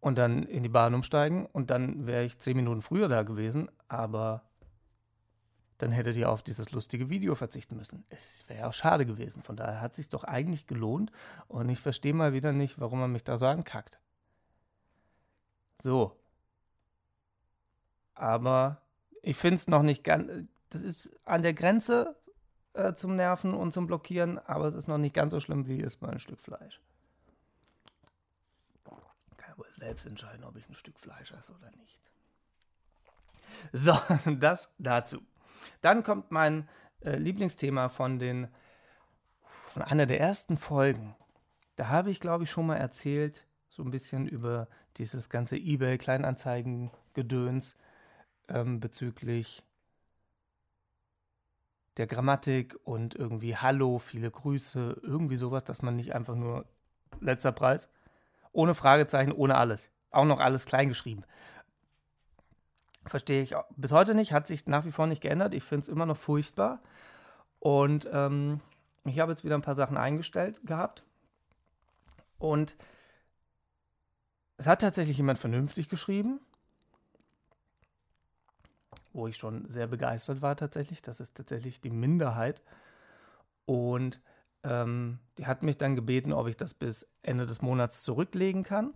[0.00, 3.70] und dann in die Bahn umsteigen und dann wäre ich zehn Minuten früher da gewesen,
[3.88, 4.42] aber
[5.78, 8.04] dann hättet ihr auf dieses lustige Video verzichten müssen.
[8.08, 9.42] Es wäre auch schade gewesen.
[9.42, 11.10] Von daher hat es sich doch eigentlich gelohnt
[11.48, 14.00] und ich verstehe mal wieder nicht, warum man mich da so ankackt.
[15.82, 16.16] So,
[18.14, 18.82] aber
[19.22, 20.30] ich finde es noch nicht ganz.
[20.70, 22.16] Das ist an der Grenze,
[22.74, 25.78] äh, zum Nerven und zum Blockieren, aber es ist noch nicht ganz so schlimm wie
[25.78, 26.82] ist mal ein Stück Fleisch.
[29.36, 32.00] Kann ja wohl selbst entscheiden, ob ich ein Stück Fleisch esse oder nicht.
[33.72, 33.96] So,
[34.38, 35.20] das dazu.
[35.80, 36.68] Dann kommt mein
[37.00, 38.48] äh, Lieblingsthema von den
[39.72, 41.16] von einer der ersten Folgen.
[41.76, 47.76] Da habe ich, glaube ich, schon mal erzählt, so ein bisschen über dieses ganze eBay-Kleinanzeigen-Gedöns
[48.48, 49.62] ähm, bezüglich
[51.96, 56.64] der Grammatik und irgendwie Hallo, viele Grüße, irgendwie sowas, dass man nicht einfach nur
[57.20, 57.90] letzter Preis,
[58.52, 59.90] ohne Fragezeichen, ohne alles.
[60.10, 61.24] Auch noch alles klein geschrieben.
[63.06, 65.54] Verstehe ich bis heute nicht, hat sich nach wie vor nicht geändert.
[65.54, 66.80] Ich finde es immer noch furchtbar.
[67.58, 68.60] Und ähm,
[69.04, 71.04] ich habe jetzt wieder ein paar Sachen eingestellt gehabt.
[72.38, 72.76] Und
[74.56, 76.40] es hat tatsächlich jemand vernünftig geschrieben,
[79.14, 81.00] wo ich schon sehr begeistert war tatsächlich.
[81.00, 82.62] Das ist tatsächlich die Minderheit.
[83.64, 84.20] Und
[84.62, 88.92] ähm, die hat mich dann gebeten, ob ich das bis Ende des Monats zurücklegen kann.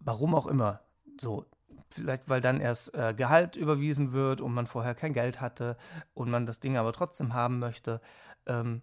[0.00, 0.80] Warum auch immer.
[1.20, 1.44] So,
[1.92, 5.76] vielleicht weil dann erst äh, Gehalt überwiesen wird und man vorher kein Geld hatte
[6.14, 8.00] und man das Ding aber trotzdem haben möchte.
[8.46, 8.82] Ähm,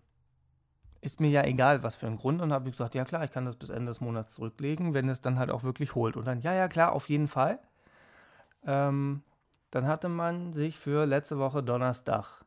[1.01, 2.41] ist mir ja egal, was für ein Grund.
[2.41, 5.09] Und habe ich gesagt, ja klar, ich kann das bis Ende des Monats zurücklegen, wenn
[5.09, 6.15] es dann halt auch wirklich holt.
[6.17, 7.59] Und dann, ja, ja, klar, auf jeden Fall.
[8.65, 9.23] Ähm,
[9.71, 12.45] dann hatte man sich für letzte Woche Donnerstag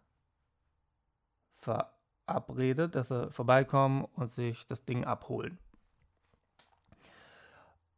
[1.57, 5.59] verabredet, dass sie vorbeikommen und sich das Ding abholen.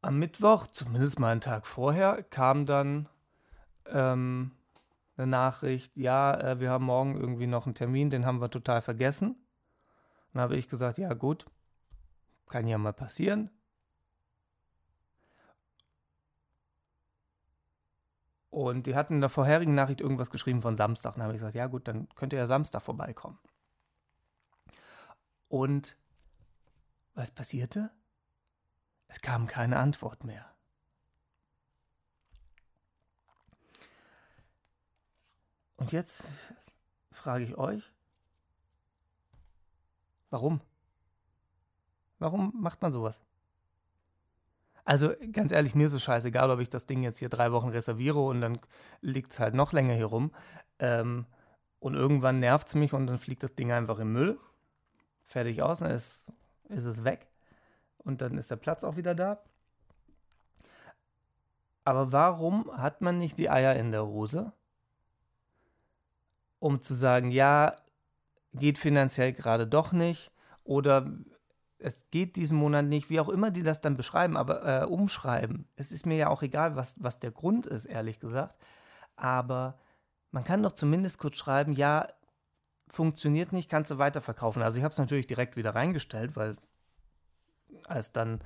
[0.01, 3.09] Am Mittwoch, zumindest mal einen Tag vorher, kam dann
[3.87, 4.53] ähm,
[5.17, 8.81] eine Nachricht, ja, äh, wir haben morgen irgendwie noch einen Termin, den haben wir total
[8.81, 9.37] vergessen.
[10.33, 11.47] Dann habe ich gesagt, ja gut,
[12.49, 13.51] kann ja mal passieren.
[18.59, 21.13] Und die hatten in der vorherigen Nachricht irgendwas geschrieben von Samstag.
[21.13, 23.39] Dann habe ich gesagt, ja gut, dann könnt ihr ja Samstag vorbeikommen.
[25.47, 25.97] Und
[27.15, 27.93] was passierte?
[29.07, 30.45] Es kam keine Antwort mehr.
[35.77, 36.53] Und jetzt
[37.13, 37.93] frage ich euch,
[40.31, 40.61] Warum?
[42.19, 43.23] Warum macht man sowas?
[44.89, 47.69] Also ganz ehrlich, mir ist es scheißegal, ob ich das Ding jetzt hier drei Wochen
[47.69, 48.59] reserviere und dann
[49.03, 50.33] liegt es halt noch länger hier rum.
[50.79, 51.27] Ähm,
[51.79, 54.41] und irgendwann nervt es mich und dann fliegt das Ding einfach im Müll.
[55.25, 56.33] Fertig aus, dann ist,
[56.71, 57.27] ist es weg.
[57.99, 59.43] Und dann ist der Platz auch wieder da.
[61.85, 64.55] Aber warum hat man nicht die Eier in der Hose?
[66.61, 67.77] Um zu sagen, ja,
[68.55, 70.33] geht finanziell gerade doch nicht
[70.65, 71.05] oder
[71.79, 75.69] es geht diesen Monat nicht, wie auch immer die das dann beschreiben, aber äh, umschreiben.
[75.77, 78.57] Es ist mir ja auch egal, was, was der Grund ist, ehrlich gesagt.
[79.17, 79.79] Aber
[80.31, 82.09] man kann doch zumindest kurz schreiben, ja,
[82.89, 84.63] funktioniert nicht, kannst du weiterverkaufen.
[84.63, 86.57] Also ich habe es natürlich direkt wieder reingestellt, weil
[87.87, 88.41] als dann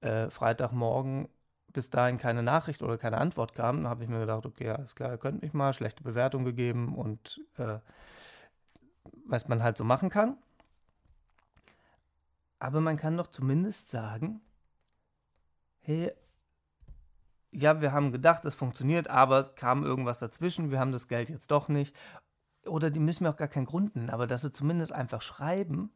[0.00, 1.28] äh, Freitagmorgen
[1.72, 5.10] bis dahin keine Nachricht oder keine Antwort kam, habe ich mir gedacht, okay, alles klar,
[5.12, 7.78] ihr könnt mich mal, schlechte Bewertung gegeben und äh,
[9.26, 10.36] was man halt so machen kann.
[12.62, 14.40] Aber man kann doch zumindest sagen,
[15.80, 16.12] hey,
[17.50, 21.50] ja, wir haben gedacht, es funktioniert, aber kam irgendwas dazwischen, wir haben das Geld jetzt
[21.50, 21.92] doch nicht.
[22.64, 25.90] Oder die müssen mir auch gar keinen Grund nennen, aber dass sie zumindest einfach schreiben,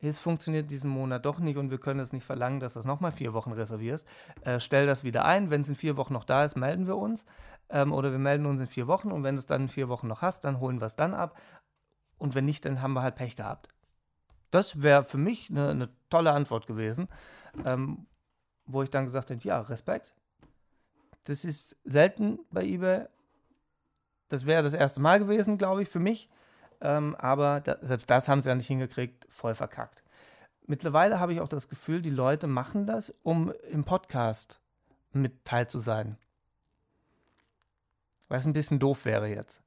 [0.00, 2.84] es funktioniert diesen Monat doch nicht und wir können es nicht verlangen, dass du das
[2.84, 4.08] nochmal vier Wochen reservierst.
[4.40, 5.50] Äh, stell das wieder ein.
[5.50, 7.24] Wenn es in vier Wochen noch da ist, melden wir uns.
[7.68, 9.88] Ähm, oder wir melden uns in vier Wochen und wenn du es dann in vier
[9.88, 11.38] Wochen noch hast, dann holen wir es dann ab.
[12.18, 13.68] Und wenn nicht, dann haben wir halt Pech gehabt.
[14.50, 17.08] Das wäre für mich eine, eine, tolle Antwort gewesen,
[17.64, 18.06] ähm,
[18.64, 20.14] wo ich dann gesagt hätte, ja, Respekt.
[21.24, 23.06] Das ist selten bei eBay.
[24.28, 26.30] Das wäre das erste Mal gewesen, glaube ich, für mich.
[26.80, 30.04] Ähm, aber da, selbst das haben sie ja nicht hingekriegt, voll verkackt.
[30.66, 34.60] Mittlerweile habe ich auch das Gefühl, die Leute machen das, um im Podcast
[35.12, 36.18] mit teil zu sein.
[38.28, 39.62] Was ein bisschen doof wäre jetzt.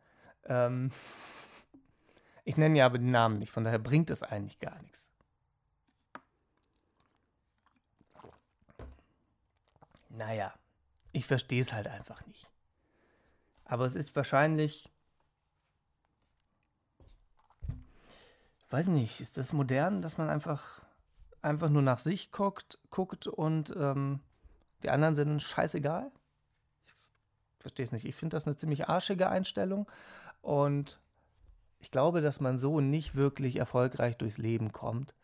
[0.46, 0.92] Ähm,
[2.46, 5.12] ich nenne ja aber den Namen nicht, von daher bringt es eigentlich gar nichts.
[10.10, 10.54] Naja,
[11.12, 12.50] ich verstehe es halt einfach nicht.
[13.66, 14.92] Aber es ist wahrscheinlich,
[18.70, 20.82] weiß nicht, ist das modern, dass man einfach,
[21.42, 24.22] einfach nur nach sich guckt, guckt und ähm,
[24.84, 26.12] die anderen sind scheißegal?
[26.88, 28.06] Ich verstehe es nicht.
[28.06, 29.90] Ich finde das eine ziemlich arschige Einstellung
[30.42, 31.00] und
[31.80, 35.16] ich glaube, dass man so nicht wirklich erfolgreich durchs Leben kommt,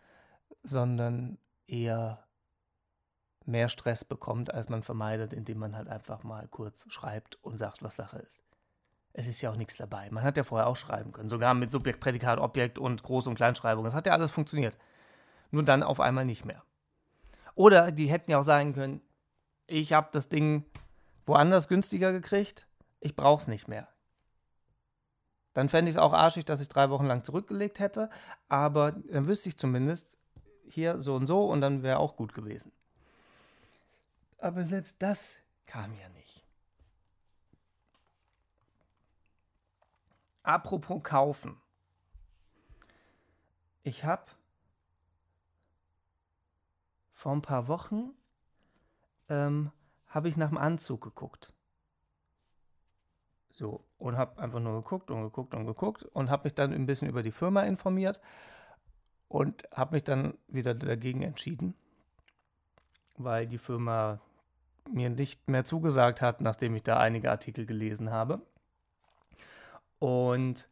[0.63, 1.37] sondern
[1.67, 2.25] eher
[3.45, 7.83] mehr Stress bekommt, als man vermeidet, indem man halt einfach mal kurz schreibt und sagt,
[7.83, 8.43] was Sache ist.
[9.13, 10.09] Es ist ja auch nichts dabei.
[10.11, 13.35] Man hat ja vorher auch schreiben können, sogar mit Subjekt, Prädikat, Objekt und Groß- und
[13.35, 13.85] Kleinschreibung.
[13.85, 14.77] Das hat ja alles funktioniert.
[15.51, 16.63] Nur dann auf einmal nicht mehr.
[17.53, 19.01] Oder die hätten ja auch sagen können,
[19.67, 20.65] ich habe das Ding
[21.25, 22.67] woanders günstiger gekriegt,
[22.99, 23.87] ich brauche es nicht mehr.
[25.55, 28.09] Dann fände ich es auch arschig, dass ich drei Wochen lang zurückgelegt hätte,
[28.49, 30.17] aber dann wüsste ich zumindest
[30.67, 32.73] hier so und so und dann wäre auch gut gewesen.
[34.37, 36.45] Aber selbst das kam ja nicht.
[40.43, 41.57] Apropos kaufen.
[43.81, 44.25] Ich habe
[47.13, 48.11] vor ein paar Wochen
[49.29, 49.71] ähm,
[50.07, 51.54] habe ich nach dem Anzug geguckt.
[53.57, 56.85] So, und habe einfach nur geguckt und geguckt und geguckt und habe mich dann ein
[56.85, 58.19] bisschen über die Firma informiert
[59.29, 61.73] und habe mich dann wieder dagegen entschieden,
[63.17, 64.19] weil die Firma
[64.91, 68.41] mir nicht mehr zugesagt hat, nachdem ich da einige Artikel gelesen habe.
[69.99, 70.67] Und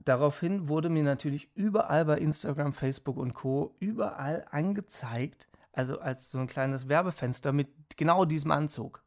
[0.00, 3.76] daraufhin wurde mir natürlich überall bei Instagram, Facebook und Co.
[3.78, 9.04] überall angezeigt, also als so ein kleines Werbefenster mit genau diesem Anzug.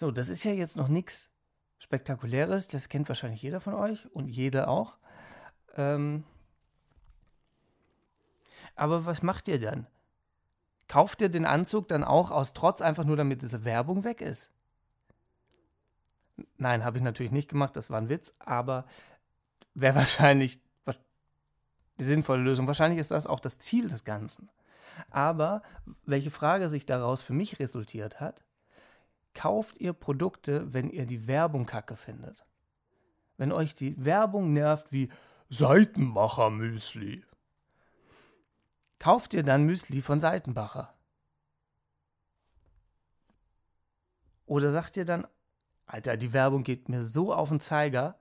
[0.00, 1.28] So, das ist ja jetzt noch nichts
[1.78, 4.96] Spektakuläres, das kennt wahrscheinlich jeder von euch und jede auch.
[5.76, 6.24] Ähm
[8.74, 9.86] aber was macht ihr dann?
[10.88, 14.50] Kauft ihr den Anzug dann auch aus Trotz, einfach nur damit diese Werbung weg ist?
[16.56, 18.86] Nein, habe ich natürlich nicht gemacht, das war ein Witz, aber
[19.74, 20.62] wäre wahrscheinlich
[21.98, 22.66] die sinnvolle Lösung.
[22.66, 24.48] Wahrscheinlich ist das auch das Ziel des Ganzen.
[25.10, 25.60] Aber
[26.06, 28.42] welche Frage sich daraus für mich resultiert hat,
[29.34, 32.44] kauft ihr Produkte, wenn ihr die Werbung kacke findet?
[33.36, 35.08] Wenn euch die Werbung nervt wie
[35.48, 37.24] Seitenbacher Müsli.
[38.98, 40.94] Kauft ihr dann Müsli von Seitenbacher?
[44.46, 45.26] Oder sagt ihr dann,
[45.86, 48.18] Alter, die Werbung geht mir so auf den Zeiger,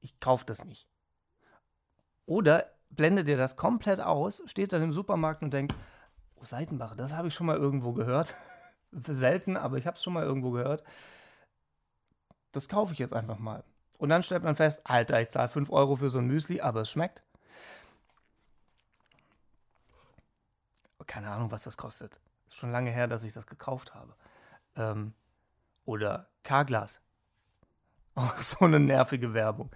[0.00, 0.88] ich kaufe das nicht.
[2.26, 5.74] Oder blendet ihr das komplett aus, steht dann im Supermarkt und denkt,
[6.36, 8.34] oh, Seitenbach, das habe ich schon mal irgendwo gehört.
[8.94, 10.84] Selten, aber ich habe es schon mal irgendwo gehört.
[12.52, 13.64] Das kaufe ich jetzt einfach mal.
[13.98, 16.82] Und dann stellt man fest, Alter, ich zahle 5 Euro für so ein Müsli, aber
[16.82, 17.22] es schmeckt.
[21.06, 22.18] Keine Ahnung, was das kostet.
[22.46, 24.14] Ist schon lange her, dass ich das gekauft habe.
[24.76, 25.12] Ähm,
[25.84, 27.00] oder Carglass.
[28.16, 29.72] Oh, so eine nervige Werbung.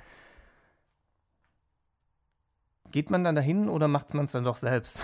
[2.93, 5.03] Geht man dann dahin oder macht man es dann doch selbst?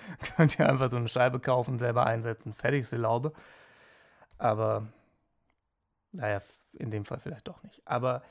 [0.36, 3.32] Könnt ihr einfach so eine Scheibe kaufen, selber einsetzen, fertig ist die Laube.
[4.38, 4.86] Aber,
[6.12, 6.40] naja,
[6.72, 7.82] in dem Fall vielleicht doch nicht.
[7.84, 8.22] Aber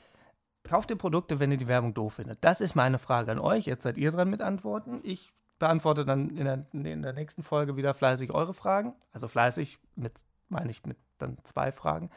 [0.64, 2.42] kauft ihr Produkte, wenn ihr die Werbung doof findet?
[2.42, 3.66] Das ist meine Frage an euch.
[3.66, 5.00] Jetzt seid ihr dran mit Antworten.
[5.02, 8.94] Ich beantworte dann in der, in der nächsten Folge wieder fleißig eure Fragen.
[9.12, 10.12] Also fleißig mit,
[10.48, 12.10] meine ich, mit dann zwei Fragen.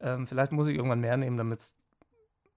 [0.00, 1.76] Ähm, vielleicht muss ich irgendwann mehr nehmen, damit es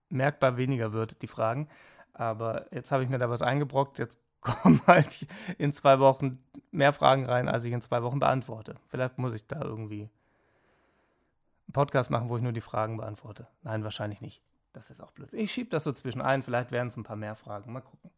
[0.09, 1.67] merkbar weniger wird, die Fragen.
[2.13, 3.99] Aber jetzt habe ich mir da was eingebrockt.
[3.99, 5.27] Jetzt kommen halt
[5.57, 8.75] in zwei Wochen mehr Fragen rein, als ich in zwei Wochen beantworte.
[8.87, 13.47] Vielleicht muss ich da irgendwie einen Podcast machen, wo ich nur die Fragen beantworte.
[13.63, 14.41] Nein, wahrscheinlich nicht.
[14.73, 15.33] Das ist auch blöd.
[15.33, 16.43] Ich schiebe das so zwischen ein.
[16.43, 17.71] Vielleicht werden es ein paar mehr Fragen.
[17.71, 18.11] Mal gucken.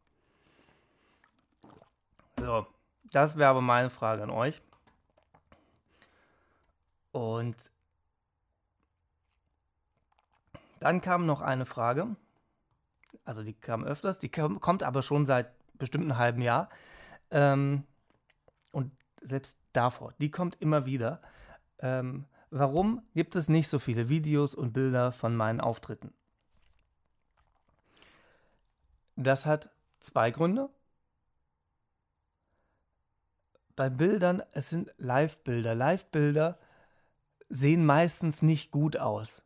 [2.40, 2.68] So,
[3.12, 4.62] das wäre aber meine Frage an euch.
[7.12, 7.72] Und
[10.80, 12.16] dann kam noch eine Frage,
[13.26, 16.70] also die kam öfters, die kommt aber schon seit bestimmt einem halben Jahr.
[17.32, 17.84] Ähm,
[18.72, 21.22] und selbst davor, die kommt immer wieder.
[21.80, 26.14] Ähm, warum gibt es nicht so viele Videos und Bilder von meinen Auftritten?
[29.16, 30.70] Das hat zwei Gründe.
[33.76, 35.76] Bei Bildern, es sind Live-Bilder.
[35.76, 36.58] Live-Bilder
[37.50, 39.42] sehen meistens nicht gut aus.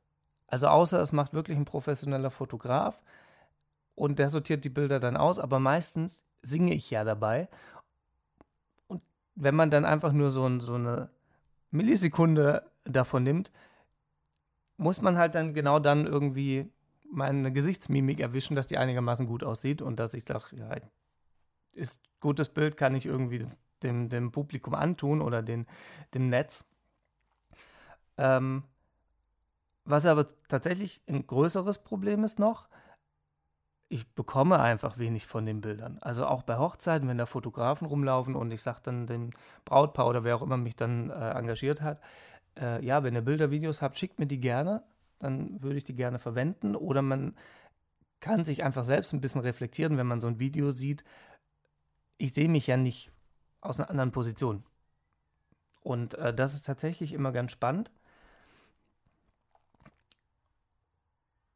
[0.48, 3.02] Also außer es macht wirklich ein professioneller Fotograf
[3.96, 7.50] und der sortiert die Bilder dann aus, aber meistens singe ich ja dabei.
[8.88, 9.02] Und
[9.36, 11.10] wenn man dann einfach nur so, so eine
[11.72, 13.52] Millisekunde davon nimmt,
[14.78, 16.72] muss man halt dann genau dann irgendwie
[17.12, 20.76] meine Gesichtsmimik erwischen, dass die einigermaßen gut aussieht und dass ich sage, ja,
[21.74, 23.46] ist gutes Bild, kann ich irgendwie
[23.84, 25.68] dem, dem Publikum antun oder den,
[26.14, 26.66] dem Netz.
[28.18, 28.64] Ähm,
[29.84, 32.70] was aber tatsächlich ein größeres Problem ist noch,
[33.92, 35.98] ich bekomme einfach wenig von den Bildern.
[36.00, 39.32] Also auch bei Hochzeiten, wenn da Fotografen rumlaufen und ich sage dann dem
[39.66, 42.00] Brautpaar oder wer auch immer mich dann äh, engagiert hat,
[42.58, 44.82] äh, ja, wenn ihr Bilder, Videos habt, schickt mir die gerne,
[45.20, 46.78] dann würde ich die gerne verwenden.
[46.78, 47.36] Oder man
[48.22, 51.04] kann sich einfach selbst ein bisschen reflektieren, wenn man so ein Video sieht.
[52.18, 53.12] Ich sehe mich ja nicht
[53.60, 54.64] aus einer anderen Position.
[55.82, 57.92] Und äh, das ist tatsächlich immer ganz spannend.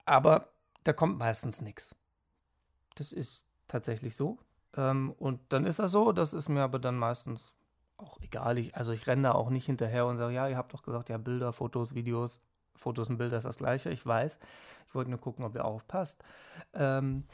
[0.04, 0.50] Aber
[0.84, 1.95] da kommt meistens nichts.
[2.96, 4.40] Das ist tatsächlich so.
[4.76, 7.54] Ähm, und dann ist das so, das ist mir aber dann meistens
[7.98, 8.58] auch egal.
[8.58, 11.10] Ich, also ich renne da auch nicht hinterher und sage, ja, ihr habt doch gesagt,
[11.10, 12.42] ja, Bilder, Fotos, Videos,
[12.76, 13.90] Fotos und Bilder ist das gleiche.
[13.90, 14.38] Ich weiß.
[14.88, 16.24] Ich wollte nur gucken, ob ihr aufpasst.
[16.74, 17.26] Ähm,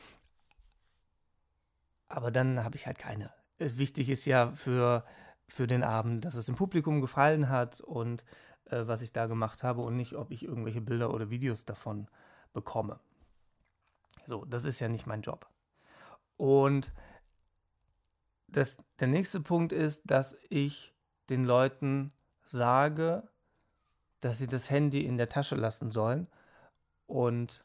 [2.07, 3.31] aber dann habe ich halt keine.
[3.57, 5.05] Wichtig ist ja für,
[5.47, 8.23] für den Abend, dass es dem Publikum gefallen hat und
[8.65, 12.07] äh, was ich da gemacht habe und nicht, ob ich irgendwelche Bilder oder Videos davon
[12.53, 12.99] bekomme.
[14.25, 15.50] So, das ist ja nicht mein Job.
[16.41, 16.91] Und
[18.47, 20.91] das, der nächste Punkt ist, dass ich
[21.29, 22.11] den Leuten
[22.43, 23.29] sage,
[24.21, 26.25] dass sie das Handy in der Tasche lassen sollen
[27.05, 27.63] und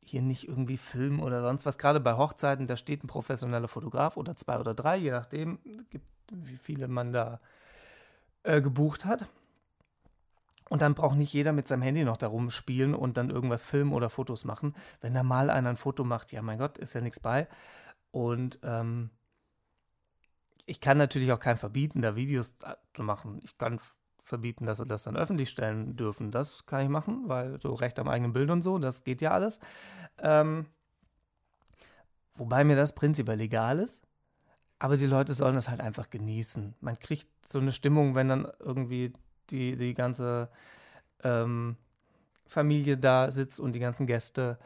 [0.00, 1.78] hier nicht irgendwie filmen oder sonst was.
[1.78, 5.60] Gerade bei Hochzeiten, da steht ein professioneller Fotograf oder zwei oder drei, je nachdem,
[6.32, 7.38] wie viele man da
[8.42, 9.26] äh, gebucht hat.
[10.72, 13.92] Und dann braucht nicht jeder mit seinem Handy noch darum spielen und dann irgendwas filmen
[13.92, 14.74] oder Fotos machen.
[15.02, 17.46] Wenn da mal einer ein Foto macht, ja mein Gott, ist ja nichts bei.
[18.10, 19.10] Und ähm,
[20.64, 22.54] ich kann natürlich auch keinen verbieten, da Videos
[22.94, 23.38] zu machen.
[23.44, 23.80] Ich kann
[24.22, 26.30] verbieten, dass sie das dann öffentlich stellen dürfen.
[26.30, 29.32] Das kann ich machen, weil so Recht am eigenen Bild und so, das geht ja
[29.32, 29.58] alles.
[30.20, 30.64] Ähm,
[32.34, 34.06] wobei mir das prinzipiell egal ist.
[34.78, 36.76] Aber die Leute sollen es halt einfach genießen.
[36.80, 39.12] Man kriegt so eine Stimmung, wenn dann irgendwie
[39.52, 40.48] die, die ganze
[41.22, 41.76] ähm,
[42.46, 44.58] Familie da sitzt und die ganzen Gäste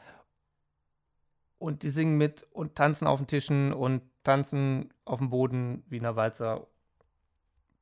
[1.59, 5.99] und die singen mit und tanzen auf den Tischen und tanzen auf dem Boden wie
[5.99, 6.67] einer Walzer.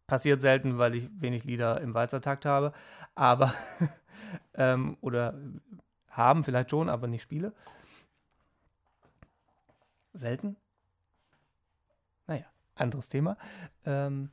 [0.07, 2.73] Passiert selten, weil ich wenig Lieder im Walzertakt habe,
[3.15, 3.55] aber
[4.55, 5.35] ähm, oder
[6.11, 7.55] haben vielleicht schon, aber nicht spiele.
[10.13, 10.57] Selten.
[12.27, 13.39] Naja, anderes Thema.
[13.87, 14.31] Ähm,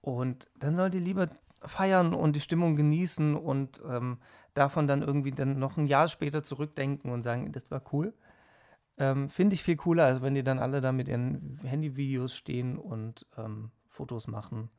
[0.00, 1.28] und dann soll die lieber
[1.64, 4.18] feiern und die Stimmung genießen und ähm,
[4.54, 8.14] davon dann irgendwie dann noch ein Jahr später zurückdenken und sagen, das war cool.
[8.98, 12.78] Ähm, Finde ich viel cooler, als wenn die dann alle da mit ihren Handyvideos stehen
[12.78, 14.70] und ähm, Fotos machen.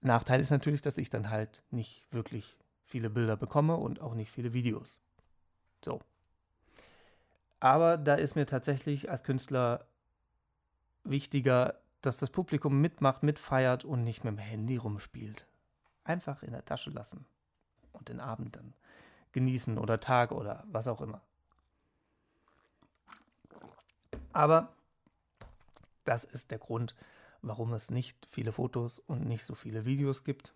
[0.00, 4.30] Nachteil ist natürlich, dass ich dann halt nicht wirklich viele Bilder bekomme und auch nicht
[4.30, 5.00] viele Videos.
[5.84, 6.00] So.
[7.60, 9.86] Aber da ist mir tatsächlich als Künstler
[11.04, 15.46] wichtiger, dass das Publikum mitmacht, mitfeiert und nicht mit dem Handy rumspielt.
[16.04, 17.24] Einfach in der Tasche lassen
[17.92, 18.74] und den Abend dann
[19.32, 21.20] genießen oder Tag oder was auch immer.
[24.32, 24.72] Aber
[26.04, 26.94] das ist der Grund,
[27.42, 30.54] warum es nicht viele Fotos und nicht so viele Videos gibt.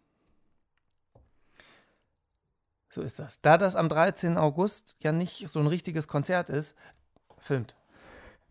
[2.90, 3.40] So ist das.
[3.40, 4.38] Da das am 13.
[4.38, 6.74] August ja nicht so ein richtiges Konzert ist,
[7.38, 7.76] filmt.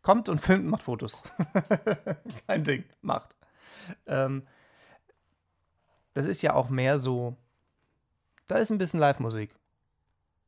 [0.01, 1.21] Kommt und filmt, macht Fotos.
[2.47, 3.35] Kein Ding, macht.
[4.05, 4.43] Ähm,
[6.13, 7.35] das ist ja auch mehr so,
[8.47, 9.53] da ist ein bisschen Live-Musik.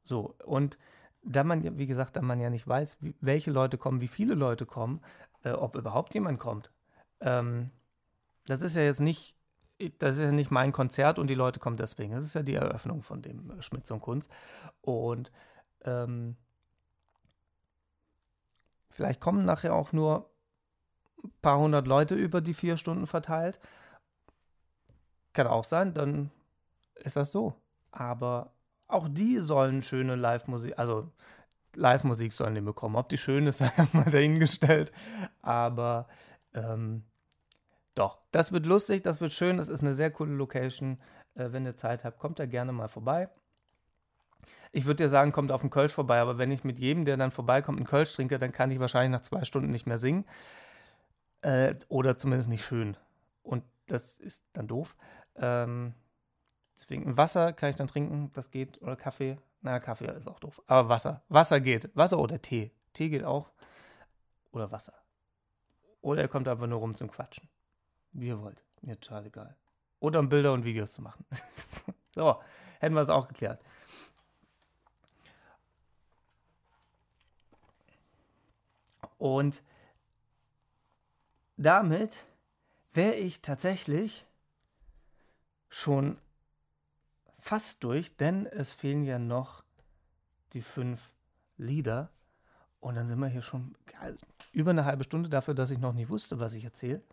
[0.04, 0.78] So, und
[1.22, 4.34] da man, wie gesagt, da man ja nicht weiß, wie, welche Leute kommen, wie viele
[4.34, 5.02] Leute kommen,
[5.44, 6.72] äh, ob überhaupt jemand kommt.
[7.22, 7.70] Ähm,
[8.48, 9.36] das ist ja jetzt nicht,
[10.00, 12.14] das ist ja nicht mein Konzert und die Leute kommen deswegen.
[12.14, 14.32] Das ist ja die Eröffnung von dem Schmitz und Kunst.
[14.82, 15.32] Und
[15.86, 16.36] ähm,
[19.00, 20.30] vielleicht kommen nachher auch nur
[21.24, 23.58] ein paar hundert Leute über die vier Stunden verteilt.
[25.32, 26.32] Kann auch sein, dann
[26.96, 27.54] ist das so.
[27.92, 28.52] Aber
[28.90, 31.10] auch die sollen schöne Live-Musik, also
[31.78, 32.98] Live-Musik sollen die bekommen.
[32.98, 34.92] Ob die schön ist, sei mal dahingestellt.
[35.42, 36.10] Aber
[36.54, 37.06] ähm,
[37.96, 41.00] doch, das wird lustig, das wird schön, das ist eine sehr coole Location.
[41.36, 43.30] Äh, wenn ihr Zeit habt, kommt da gerne mal vorbei.
[44.72, 47.18] Ich würde dir sagen, kommt auf den Kölsch vorbei, aber wenn ich mit jedem, der
[47.18, 50.26] dann vorbeikommt, einen Kölsch trinke, dann kann ich wahrscheinlich nach zwei Stunden nicht mehr singen.
[51.42, 52.98] Äh, oder zumindest nicht schön.
[53.42, 54.96] Und das ist dann doof.
[55.36, 55.94] Ähm,
[56.80, 58.82] Deswegen Wasser kann ich dann trinken, das geht.
[58.82, 59.38] Oder Kaffee.
[59.62, 60.62] Na, Kaffee ist auch doof.
[60.68, 61.22] Aber Wasser.
[61.28, 61.90] Wasser geht.
[61.94, 62.72] Wasser oder Tee.
[62.94, 63.52] Tee geht auch.
[64.52, 64.94] Oder Wasser.
[66.02, 67.50] Oder ihr kommt einfach nur rum zum Quatschen.
[68.14, 68.64] Wie ihr wollt.
[68.82, 69.58] Mir total egal.
[70.00, 71.26] Oder um Bilder und Videos zu machen.
[72.16, 72.40] so,
[72.80, 73.62] hätten wir es auch geklärt.
[79.20, 79.62] Und
[81.58, 82.26] damit
[82.94, 84.26] wäre ich tatsächlich
[85.68, 86.18] schon
[87.38, 89.64] fast durch, denn es fehlen ja noch
[90.54, 91.14] die fünf
[91.58, 92.10] Lieder.
[92.80, 93.76] Und dann sind wir hier schon
[94.54, 97.04] über eine halbe Stunde dafür, dass ich noch nicht wusste, was ich erzähle.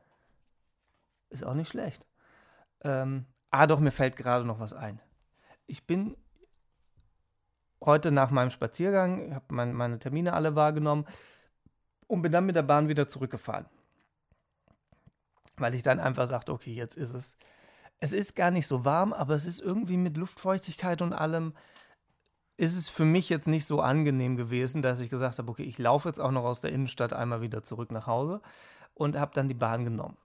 [1.28, 2.06] Ist auch nicht schlecht.
[2.82, 5.02] Ähm, ah, doch, mir fällt gerade noch was ein.
[5.66, 6.16] Ich bin
[7.80, 11.04] heute nach meinem Spaziergang, habe mein, meine Termine alle wahrgenommen
[12.06, 13.66] und bin dann mit der Bahn wieder zurückgefahren.
[15.58, 17.36] weil ich dann einfach sagte, okay, jetzt ist es,
[17.98, 21.54] es ist gar nicht so warm, aber es ist irgendwie mit Luftfeuchtigkeit und allem,
[22.58, 25.78] ist es für mich jetzt nicht so angenehm gewesen, dass ich gesagt habe, okay, ich
[25.78, 28.40] laufe jetzt auch noch aus der Innenstadt einmal wieder zurück nach Hause
[28.94, 30.16] und habe dann die Bahn genommen.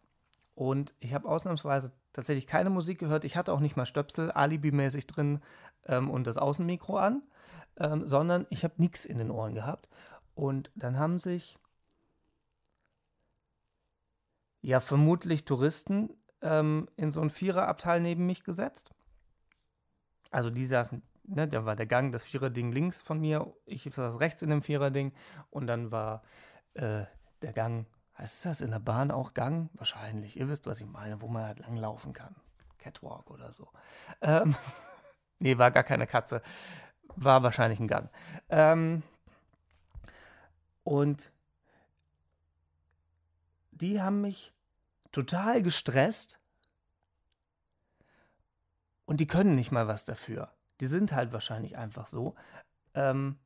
[0.56, 3.26] Und ich habe ausnahmsweise tatsächlich keine Musik gehört.
[3.26, 5.42] Ich hatte auch nicht mal Stöpsel alibimäßig drin
[5.88, 7.24] ähm, und das Außenmikro an,
[7.78, 9.90] ähm, sondern ich habe nichts in den Ohren gehabt.
[10.36, 11.58] Und dann haben sich
[14.62, 16.10] ja vermutlich Touristen
[16.42, 18.92] ähm, in so ein Viererabteil neben mich gesetzt.
[20.32, 24.20] Also die saßen, ne, da war der Gang, das Viererding links von mir, ich saß
[24.20, 25.14] rechts in dem Viererding
[25.50, 26.22] und dann war
[26.74, 27.04] äh,
[27.42, 27.86] der Gang,
[28.18, 29.70] heißt das in der Bahn auch Gang?
[29.74, 32.36] Wahrscheinlich, ihr wisst, was ich meine, wo man halt langlaufen kann.
[32.78, 33.68] Catwalk oder so.
[34.22, 34.56] Ähm,
[35.40, 36.42] nee, war gar keine Katze.
[37.16, 38.10] War wahrscheinlich ein Gang.
[38.50, 39.04] Ähm,
[40.84, 41.32] und
[43.82, 44.54] die haben mich
[45.12, 46.40] total gestresst
[49.06, 50.50] und die können nicht mal was dafür.
[50.80, 52.36] Die sind halt wahrscheinlich einfach so.
[52.94, 53.38] Ähm,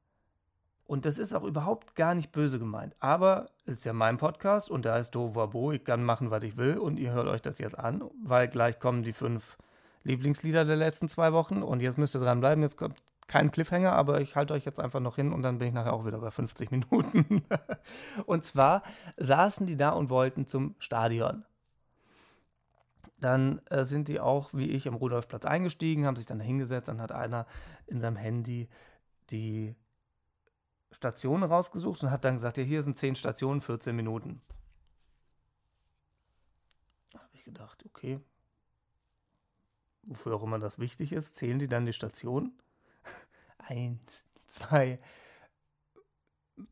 [0.85, 2.95] und das ist auch überhaupt gar nicht böse gemeint.
[2.99, 6.77] Aber ist ja mein Podcast und da ist Dovabo, ich kann machen, was ich will
[6.77, 9.57] und ihr hört euch das jetzt an, weil gleich kommen die fünf
[10.03, 12.63] Lieblingslieder der letzten zwei Wochen und jetzt müsst ihr dranbleiben.
[12.63, 15.69] Jetzt kommt kein Cliffhanger, aber ich halte euch jetzt einfach noch hin und dann bin
[15.69, 17.43] ich nachher auch wieder bei 50 Minuten.
[18.25, 18.83] und zwar
[19.17, 21.43] saßen die da und wollten zum Stadion.
[23.19, 26.87] Dann äh, sind die auch, wie ich, am Rudolfplatz eingestiegen, haben sich dann hingesetzt.
[26.87, 27.47] Dann hat einer
[27.87, 28.69] in seinem Handy
[29.31, 29.75] die
[30.91, 34.41] Stationen rausgesucht und hat dann gesagt: Ja, hier sind 10 Stationen, 14 Minuten.
[37.11, 38.19] Da habe ich gedacht: Okay,
[40.03, 42.53] wofür auch immer das wichtig ist, zählen die dann die Stationen?
[43.57, 44.99] Eins, zwei.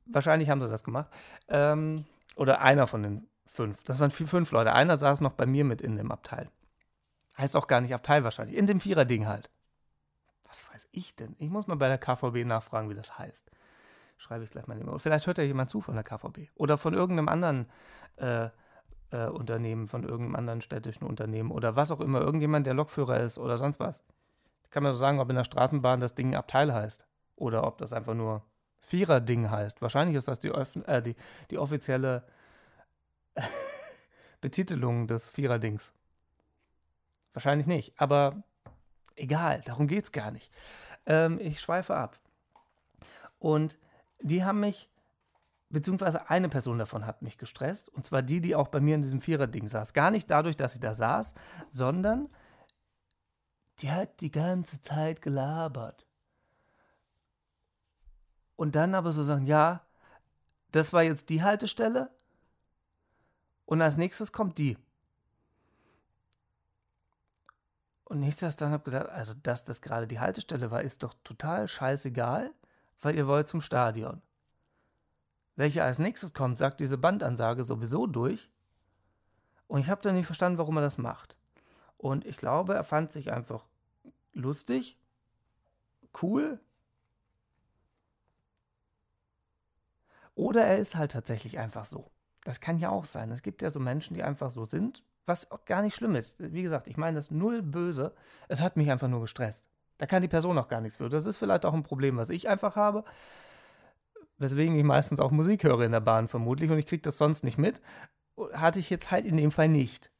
[0.05, 1.09] Wahrscheinlich haben sie das gemacht.
[1.47, 2.05] Ähm,
[2.35, 3.83] oder einer von den Fünf.
[3.83, 4.73] Das waren fünf Leute.
[4.73, 6.49] Einer saß noch bei mir mit in dem Abteil.
[7.37, 8.57] Heißt auch gar nicht Abteil wahrscheinlich.
[8.57, 9.51] In dem Viererding halt.
[10.47, 11.35] Was weiß ich denn?
[11.37, 13.51] Ich muss mal bei der KVB nachfragen, wie das heißt.
[14.17, 14.81] Schreibe ich gleich mal.
[14.81, 16.49] Und vielleicht hört ja jemand zu von der KVB.
[16.55, 17.69] Oder von irgendeinem anderen
[18.15, 18.49] äh,
[19.11, 21.51] äh, Unternehmen, von irgendeinem anderen städtischen Unternehmen.
[21.51, 22.21] Oder was auch immer.
[22.21, 24.01] Irgendjemand, der Lokführer ist oder sonst was.
[24.73, 27.05] Kann mir so sagen, ob in der Straßenbahn das Ding Abteil heißt.
[27.35, 28.43] Oder ob das einfach nur
[28.79, 29.83] Viererding heißt.
[29.83, 31.15] Wahrscheinlich ist das die, äh, die,
[31.51, 32.25] die offizielle
[34.41, 35.93] Betitelung des Viererdings.
[37.33, 38.41] Wahrscheinlich nicht, aber
[39.15, 40.51] egal, darum geht es gar nicht.
[41.05, 42.19] Ähm, ich schweife ab.
[43.37, 43.77] Und
[44.21, 44.89] die haben mich,
[45.69, 49.03] beziehungsweise eine Person davon hat mich gestresst, und zwar die, die auch bei mir in
[49.03, 49.93] diesem Viererding saß.
[49.93, 51.35] Gar nicht dadurch, dass sie da saß,
[51.69, 52.27] sondern
[53.83, 56.07] die hat die ganze Zeit gelabert.
[58.55, 59.85] Und dann aber so sagen, ja,
[60.71, 62.09] das war jetzt die Haltestelle
[63.65, 64.77] und als nächstes kommt die.
[68.05, 71.13] Und ich das dann habe gedacht, also dass das gerade die Haltestelle war, ist doch
[71.25, 72.51] total scheißegal,
[73.01, 74.21] weil ihr wollt zum Stadion.
[75.57, 78.49] Welche als nächstes kommt, sagt diese Bandansage sowieso durch.
[79.67, 81.35] Und ich habe dann nicht verstanden, warum er das macht.
[81.97, 83.65] Und ich glaube, er fand sich einfach
[84.33, 84.97] lustig,
[86.21, 86.59] cool.
[90.35, 92.11] Oder er ist halt tatsächlich einfach so.
[92.43, 93.31] Das kann ja auch sein.
[93.31, 96.39] Es gibt ja so Menschen, die einfach so sind, was auch gar nicht schlimm ist.
[96.53, 98.13] Wie gesagt, ich meine das null böse.
[98.47, 99.69] Es hat mich einfach nur gestresst.
[99.97, 101.09] Da kann die Person auch gar nichts für.
[101.09, 103.05] Das ist vielleicht auch ein Problem, was ich einfach habe.
[104.37, 107.43] Weswegen ich meistens auch Musik höre in der Bahn vermutlich und ich kriege das sonst
[107.43, 107.81] nicht mit.
[108.53, 110.11] Hatte ich jetzt halt in dem Fall nicht.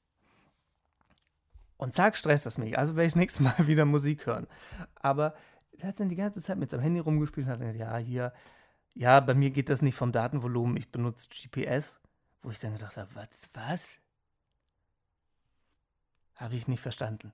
[1.83, 2.79] Und zack, stresst das mich.
[2.79, 4.47] Also werde ich das nächste Mal wieder Musik hören.
[4.95, 5.35] Aber
[5.77, 8.31] er hat dann die ganze Zeit mit seinem Handy rumgespielt und hat gesagt, ja, hier,
[8.93, 11.99] ja, bei mir geht das nicht vom Datenvolumen, ich benutze GPS.
[12.41, 13.97] Wo ich dann gedacht habe, was, was?
[16.37, 17.33] Habe ich nicht verstanden.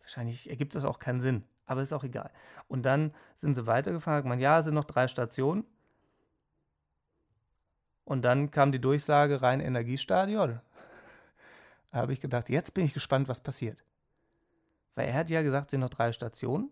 [0.00, 2.30] Wahrscheinlich ergibt das auch keinen Sinn, aber ist auch egal.
[2.68, 5.64] Und dann sind sie weitergefahren, man, ja, es sind noch drei Stationen.
[8.04, 10.60] Und dann kam die Durchsage rein Energiestadion.
[11.92, 13.84] Habe ich gedacht, jetzt bin ich gespannt, was passiert.
[14.94, 16.70] Weil er hat ja gesagt, es sind noch drei Stationen.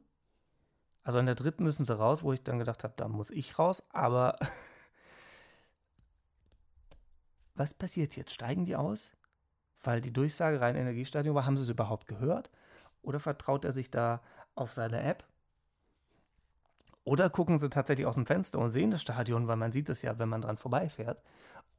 [1.02, 3.58] Also an der dritten müssen sie raus, wo ich dann gedacht habe, da muss ich
[3.58, 3.82] raus.
[3.90, 4.38] Aber
[7.54, 8.34] was passiert jetzt?
[8.34, 9.12] Steigen die aus?
[9.82, 12.50] Weil die Durchsage rein Energiestadion war, haben sie es überhaupt gehört?
[13.02, 14.20] Oder vertraut er sich da
[14.54, 15.24] auf seine App?
[17.04, 20.02] Oder gucken sie tatsächlich aus dem Fenster und sehen das Stadion, weil man sieht es
[20.02, 21.22] ja, wenn man dran vorbeifährt,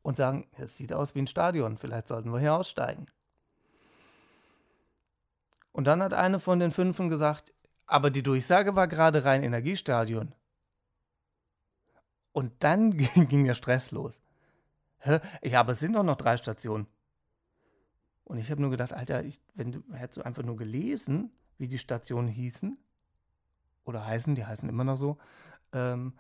[0.02, 3.06] und sagen, es sieht aus wie ein Stadion, vielleicht sollten wir hier aussteigen.
[5.80, 7.54] Und dann hat eine von den Fünfen gesagt,
[7.86, 10.36] aber die Durchsage war gerade rein Energiestadion.
[12.34, 14.22] Und dann ging der Stress los.
[14.98, 15.20] Hä?
[15.42, 16.86] Ja, aber es sind doch noch drei Stationen.
[18.26, 21.70] Und ich habe nur gedacht, Alter, ich, wenn du hättest du einfach nur gelesen, wie
[21.70, 22.78] die Stationen hießen
[23.86, 25.18] oder heißen, die heißen immer noch so,
[25.72, 26.12] ähm,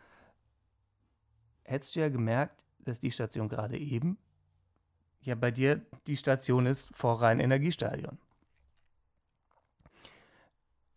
[1.63, 4.17] hättest du ja gemerkt, dass die Station gerade eben
[5.19, 8.19] ja bei dir die Station ist vor Rhein-Energiestadion.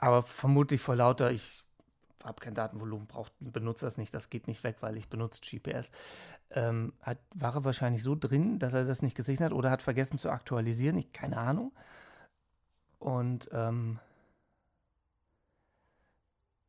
[0.02, 1.62] Aber vermutlich vor lauter, ich
[2.24, 5.92] habe kein Datenvolumen, braucht, benutze das nicht, das geht nicht weg, weil ich benutze GPS.
[6.50, 9.80] Ähm, hat, war er wahrscheinlich so drin, dass er das nicht gesehen hat oder hat
[9.80, 11.70] vergessen zu aktualisieren, ich, keine Ahnung.
[12.98, 14.00] Und ähm,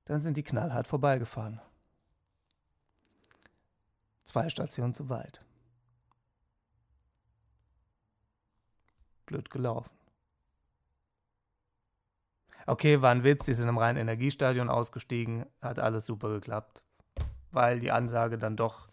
[0.05, 1.59] dann sind die knallhart vorbeigefahren.
[4.25, 5.41] Zwei Stationen zu weit.
[9.25, 9.89] Blöd gelaufen.
[12.65, 16.83] Okay, war ein Witz, die sind im reinen Energiestadion ausgestiegen, hat alles super geklappt,
[17.51, 18.87] weil die Ansage dann doch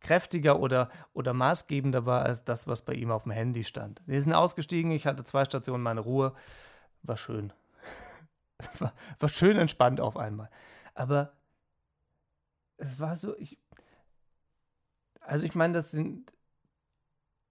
[0.00, 4.02] kräftiger oder, oder maßgebender war als das, was bei ihm auf dem Handy stand.
[4.06, 6.34] Wir sind ausgestiegen, ich hatte zwei Stationen meine Ruhe,
[7.02, 7.52] war schön.
[8.78, 10.50] war, war schön entspannt auf einmal.
[10.94, 11.32] Aber
[12.78, 13.58] es war so, ich,
[15.20, 16.32] also ich meine, das sind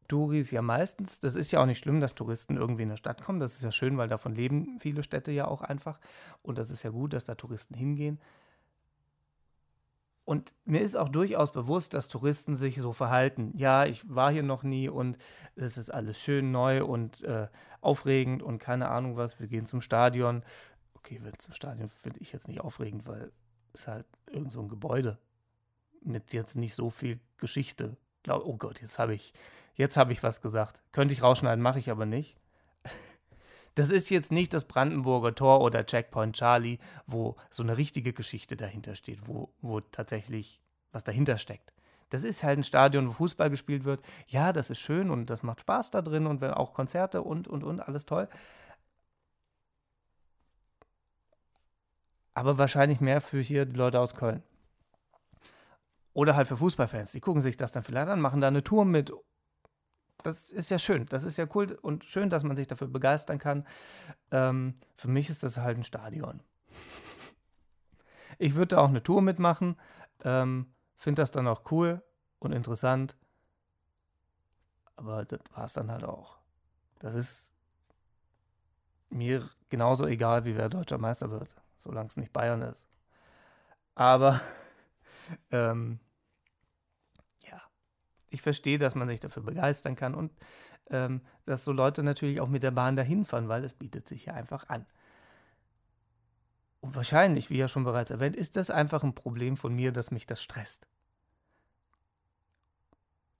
[0.10, 1.22] Touris ja meistens.
[1.22, 3.39] Das ist ja auch nicht schlimm, dass Touristen irgendwie in der Stadt kommen.
[3.39, 5.99] Das ist ja schön, weil davon leben viele Städte ja auch einfach.
[6.41, 8.20] Und das ist ja gut, dass da Touristen hingehen.
[10.26, 13.51] Und mir ist auch durchaus bewusst, dass Touristen sich so verhalten.
[13.55, 15.18] Ja, ich war hier noch nie und
[15.55, 17.47] es ist alles schön neu und äh,
[17.82, 19.39] aufregend und keine Ahnung was.
[19.39, 20.43] Wir gehen zum Stadion.
[20.93, 23.32] Okay, zum Stadion finde ich jetzt nicht aufregend, weil
[23.74, 25.18] es halt irgend so ein Gebäude
[26.01, 27.97] mit jetzt nicht so viel Geschichte.
[28.28, 29.34] Oh Gott, jetzt habe ich
[29.76, 30.84] Jetzt habe ich was gesagt.
[30.91, 32.38] Könnte ich rausschneiden, mache ich aber nicht.
[33.76, 38.57] Das ist jetzt nicht das Brandenburger Tor oder Checkpoint Charlie, wo so eine richtige Geschichte
[38.57, 40.61] dahinter steht, wo, wo tatsächlich
[40.91, 41.72] was dahinter steckt.
[42.09, 44.03] Das ist halt ein Stadion, wo Fußball gespielt wird.
[44.28, 47.63] Ja, das ist schön und das macht Spaß da drin und auch Konzerte und, und,
[47.63, 48.28] und, alles toll.
[52.34, 54.43] Aber wahrscheinlich mehr für hier die Leute aus Köln.
[56.13, 57.11] Oder halt für Fußballfans.
[57.11, 59.13] Die gucken sich das dann vielleicht an, machen da eine Tour mit
[60.24, 61.05] das ist ja schön.
[61.07, 63.65] Das ist ja cool und schön, dass man sich dafür begeistern kann.
[64.32, 66.41] Ähm, für mich ist das halt ein Stadion.
[68.38, 69.76] Ich würde da auch eine Tour mitmachen.
[70.24, 72.03] Ähm, Finde das dann auch cool
[72.39, 73.17] und interessant.
[74.95, 76.38] Aber das war es dann halt auch.
[76.99, 77.51] Das ist
[79.09, 82.86] mir genauso egal, wie wer deutscher Meister wird, solange es nicht Bayern ist.
[83.95, 84.41] Aber
[85.51, 85.99] ähm,
[88.30, 90.32] ich verstehe, dass man sich dafür begeistern kann und
[90.89, 94.25] ähm, dass so Leute natürlich auch mit der Bahn dahin fahren, weil es bietet sich
[94.25, 94.86] ja einfach an.
[96.82, 100.11] Und wahrscheinlich, wie ja schon bereits erwähnt, ist das einfach ein Problem von mir, dass
[100.11, 100.88] mich das stresst.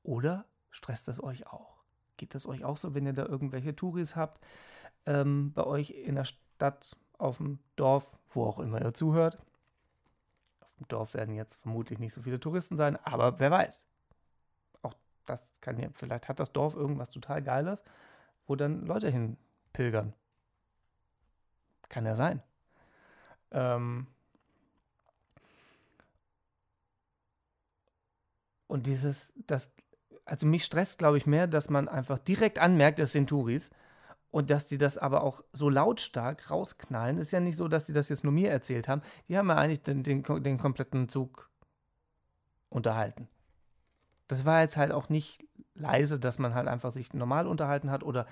[0.04, 1.78] Oder stresst das euch auch?
[2.18, 4.44] Geht das euch auch so, wenn ihr da irgendwelche Touris habt,
[5.06, 9.38] ähm, bei euch in der Stadt, auf dem Dorf, wo auch immer ihr zuhört?
[10.62, 13.89] Auf dem Dorf werden jetzt vermutlich nicht so viele Touristen sein, aber wer weiß
[15.30, 17.84] das kann ja, vielleicht hat das Dorf irgendwas total Geiles,
[18.48, 19.38] wo dann Leute hin
[19.74, 20.14] pilgern.
[21.90, 22.42] Kann ja sein.
[23.52, 24.08] Ähm
[28.68, 29.70] und dieses, das,
[30.26, 33.72] also mich stresst, glaube ich, mehr, dass man einfach direkt anmerkt, es sind Touris
[34.32, 37.18] und dass die das aber auch so lautstark rausknallen.
[37.18, 39.02] Ist ja nicht so, dass die das jetzt nur mir erzählt haben.
[39.28, 41.50] Die haben ja eigentlich den, den, den kompletten Zug
[42.70, 43.28] unterhalten
[44.30, 48.04] das war jetzt halt auch nicht leise, dass man halt einfach sich normal unterhalten hat
[48.04, 48.26] oder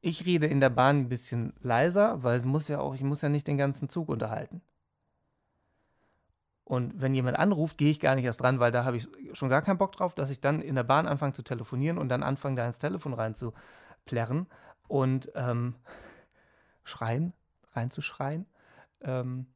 [0.00, 3.22] ich rede in der Bahn ein bisschen leiser, weil es muss ja auch, ich muss
[3.22, 4.60] ja nicht den ganzen Zug unterhalten.
[6.64, 9.48] Und wenn jemand anruft, gehe ich gar nicht erst dran, weil da habe ich schon
[9.48, 12.22] gar keinen Bock drauf, dass ich dann in der Bahn anfange zu telefonieren und dann
[12.22, 14.46] anfange, da ins Telefon reinzuplärren
[14.88, 15.74] und ähm,
[16.82, 17.32] schreien,
[17.72, 18.46] reinzuschreien.
[19.00, 19.46] Ähm,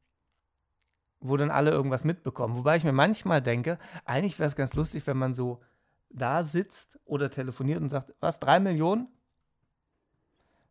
[1.19, 2.55] wo dann alle irgendwas mitbekommen.
[2.55, 5.61] Wobei ich mir manchmal denke, eigentlich wäre es ganz lustig, wenn man so
[6.09, 9.07] da sitzt oder telefoniert und sagt, was, drei Millionen?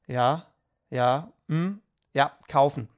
[0.07, 0.47] Ja,
[0.91, 1.81] ja, hm,
[2.15, 2.89] ja, kaufen.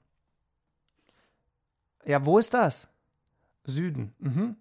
[2.04, 2.88] Ja, wo ist das?
[3.64, 4.14] Süden.
[4.18, 4.56] Mhm.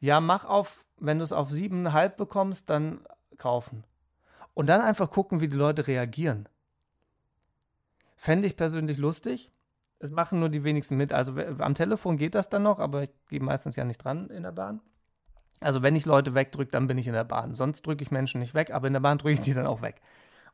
[0.00, 3.00] Ja, mach auf, wenn du es auf siebeneinhalb bekommst, dann
[3.38, 3.84] kaufen.
[4.54, 6.48] Und dann einfach gucken, wie die Leute reagieren.
[8.16, 9.52] Fände ich persönlich lustig.
[10.02, 11.12] Es machen nur die wenigsten mit.
[11.12, 14.42] Also am Telefon geht das dann noch, aber ich gehe meistens ja nicht dran in
[14.42, 14.80] der Bahn.
[15.60, 17.54] Also wenn ich Leute wegdrücke, dann bin ich in der Bahn.
[17.54, 19.80] Sonst drücke ich Menschen nicht weg, aber in der Bahn drücke ich die dann auch
[19.80, 20.00] weg.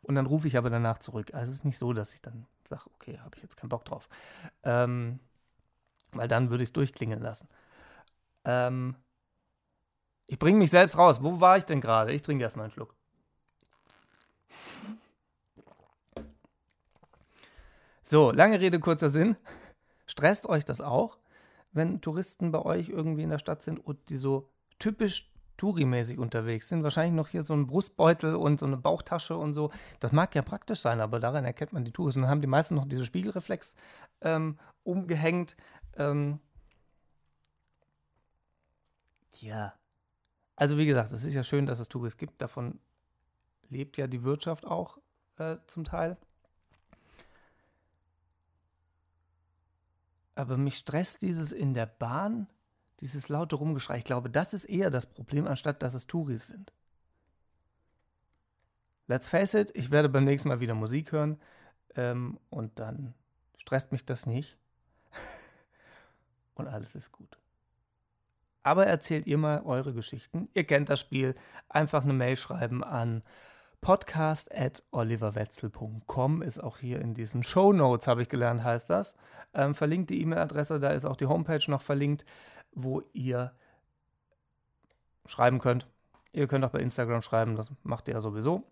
[0.03, 1.33] Und dann rufe ich aber danach zurück.
[1.35, 3.85] Also es ist nicht so, dass ich dann sage, okay, habe ich jetzt keinen Bock
[3.87, 4.09] drauf.
[4.65, 5.19] Ähm,
[6.13, 7.49] weil dann würde ich es durchklingen lassen.
[8.45, 8.97] Ähm,
[10.27, 11.23] Ich bringe mich selbst raus.
[11.23, 12.13] Wo war ich denn gerade?
[12.13, 12.95] Ich trinke erstmal einen Schluck.
[18.11, 19.37] So, lange Rede, kurzer Sinn.
[20.07, 21.19] Stresst euch das auch,
[21.73, 24.49] wenn Touristen bei euch irgendwie in der Stadt sind und die so
[24.79, 26.83] typisch Touri-mäßig unterwegs sind?
[26.83, 29.71] Wahrscheinlich noch hier so ein Brustbeutel und so eine Bauchtasche und so.
[30.01, 32.23] Das mag ja praktisch sein, aber daran erkennt man die Touristen.
[32.23, 33.77] Dann haben die meisten noch diese Spiegelreflex
[34.23, 35.59] ähm, umgehängt.
[35.99, 36.41] Ähm
[39.35, 39.75] ja.
[40.57, 42.41] Also wie gesagt, es ist ja schön, dass es Touris gibt.
[42.41, 42.81] Davon
[43.69, 44.97] lebt ja die Wirtschaft auch
[45.37, 46.17] äh, zum Teil.
[50.39, 52.47] Aber mich stresst dieses in der Bahn,
[53.01, 53.99] dieses laute Rumgeschrei.
[53.99, 56.73] Ich glaube, das ist eher das Problem, anstatt dass es Touris sind.
[59.09, 61.41] Let's face it, ich werde beim nächsten Mal wieder Musik hören
[61.97, 63.15] ähm, und dann
[63.57, 64.57] stresst mich das nicht.
[66.55, 67.37] und alles ist gut.
[68.63, 70.49] Aber erzählt ihr mal eure Geschichten.
[70.55, 71.35] Ihr kennt das Spiel.
[71.69, 73.25] Einfach eine Mail schreiben an
[73.81, 79.15] podcast at oliverwetzel.com ist auch hier in diesen Show Notes, habe ich gelernt, heißt das.
[79.55, 82.25] Ähm, verlinkt die E-Mail-Adresse, da ist auch die Homepage noch verlinkt,
[82.73, 83.55] wo ihr
[85.27, 85.89] schreiben könnt.
[86.33, 88.65] Ihr könnt auch bei Instagram schreiben, das macht ihr ja sowieso.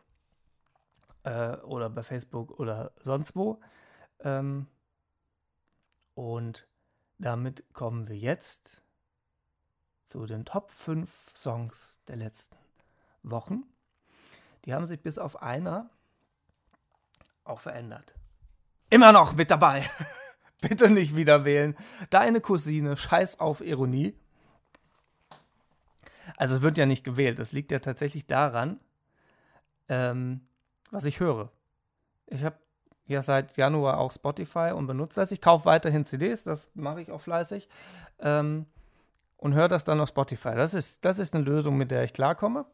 [1.22, 3.60] Äh, oder bei Facebook oder sonst wo.
[4.20, 4.66] Ähm,
[6.14, 6.68] und
[7.18, 8.82] damit kommen wir jetzt
[10.06, 12.56] zu den Top 5 Songs der letzten
[13.22, 13.64] Wochen.
[14.66, 15.88] Die haben sich bis auf einer
[17.44, 18.14] auch verändert.
[18.90, 19.88] Immer noch mit dabei.
[20.60, 21.76] Bitte nicht wieder wählen.
[22.10, 24.18] Deine Cousine, scheiß auf Ironie.
[26.36, 27.38] Also es wird ja nicht gewählt.
[27.38, 28.80] Es liegt ja tatsächlich daran,
[29.88, 30.40] ähm,
[30.90, 31.52] was ich höre.
[32.26, 32.58] Ich habe
[33.06, 35.30] ja seit Januar auch Spotify und benutze das.
[35.30, 37.68] Ich kaufe weiterhin CDs, das mache ich auch fleißig.
[38.18, 38.66] Ähm,
[39.36, 40.54] und höre das dann auf Spotify.
[40.54, 42.64] Das ist, das ist eine Lösung, mit der ich klarkomme.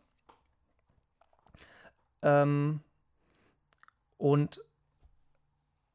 [2.23, 2.81] Ähm,
[4.19, 4.65] und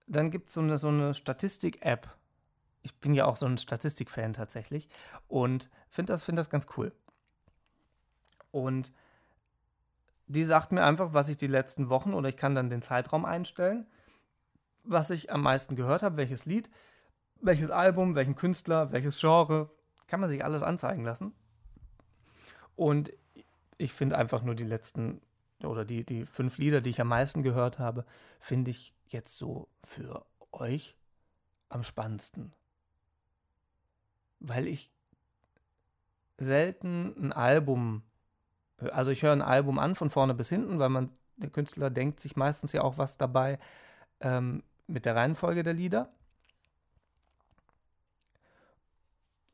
[0.08, 2.10] dann gibt so es eine, so eine Statistik-App.
[2.82, 4.88] Ich bin ja auch so ein Statistik-Fan tatsächlich
[5.28, 6.94] und finde das, find das ganz cool.
[8.52, 8.94] Und
[10.28, 13.26] die sagt mir einfach, was ich die letzten Wochen oder ich kann dann den Zeitraum
[13.26, 13.88] einstellen,
[14.84, 16.70] was ich am meisten gehört habe, welches Lied,
[17.42, 19.70] welches Album, welchen Künstler, welches Genre,
[20.08, 21.34] kann man sich alles anzeigen lassen.
[22.76, 23.12] Und
[23.78, 25.22] ich finde einfach nur die letzten
[25.64, 28.06] oder die, die fünf Lieder, die ich am meisten gehört habe,
[28.40, 30.98] finde ich jetzt so für euch
[31.70, 32.54] am spannendsten.
[34.40, 34.92] Weil ich
[36.38, 38.04] selten ein Album,
[38.92, 42.20] also ich höre ein Album an von vorne bis hinten, weil man, der Künstler denkt
[42.20, 43.58] sich meistens ja auch was dabei
[44.20, 46.14] ähm, mit der Reihenfolge der Lieder.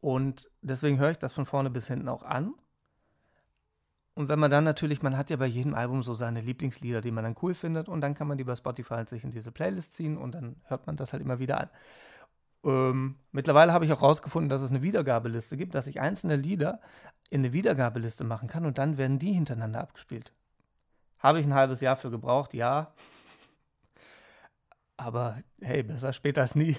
[0.01, 2.54] Und deswegen höre ich das von vorne bis hinten auch an.
[4.16, 7.11] Und wenn man dann natürlich, man hat ja bei jedem Album so seine Lieblingslieder, die
[7.11, 9.51] man dann cool findet, und dann kann man die bei Spotify halt sich in diese
[9.51, 11.70] Playlist ziehen und dann hört man das halt immer wieder an.
[12.64, 16.80] Ähm, mittlerweile habe ich auch rausgefunden, dass es eine Wiedergabeliste gibt, dass ich einzelne Lieder
[17.30, 20.32] in eine Wiedergabeliste machen kann und dann werden die hintereinander abgespielt.
[21.20, 22.93] Habe ich ein halbes Jahr für gebraucht, ja.
[24.95, 26.78] Aber hey, besser später als nie.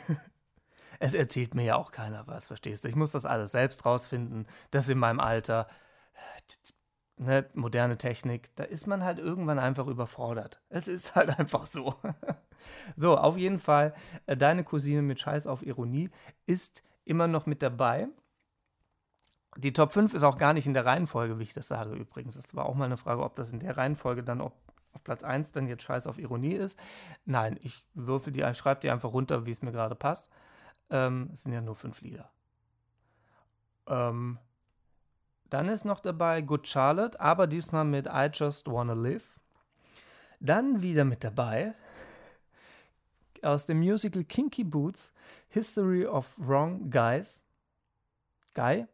[1.01, 2.89] Es erzählt mir ja auch keiner was, verstehst du?
[2.89, 4.47] Ich muss das alles selbst rausfinden.
[4.71, 5.67] Das in meinem Alter
[7.17, 10.61] ne, moderne Technik, da ist man halt irgendwann einfach überfordert.
[10.69, 11.95] Es ist halt einfach so.
[12.97, 13.95] so, auf jeden Fall,
[14.27, 16.11] äh, deine Cousine mit Scheiß auf Ironie
[16.47, 18.09] ist immer noch mit dabei.
[19.57, 22.35] Die Top 5 ist auch gar nicht in der Reihenfolge, wie ich das sage übrigens.
[22.35, 24.55] Das war auch mal eine Frage, ob das in der Reihenfolge dann ob
[24.95, 26.79] auf Platz 1 dann jetzt Scheiß auf Ironie ist.
[27.25, 30.31] Nein, ich würfel die, schreibe die einfach runter, wie es mir gerade passt.
[30.91, 32.31] Ähm, es sind ja nur fünf Lieder.
[33.87, 34.39] Ähm,
[35.55, 39.39] dann ist noch dabei Good Charlotte, aber diesmal mit I Just Wanna Live.
[40.41, 41.75] Dann wieder mit dabei
[43.41, 45.13] aus dem Musical Kinky Boots
[45.47, 47.41] History of Wrong Guys.
[48.57, 48.89] Guy?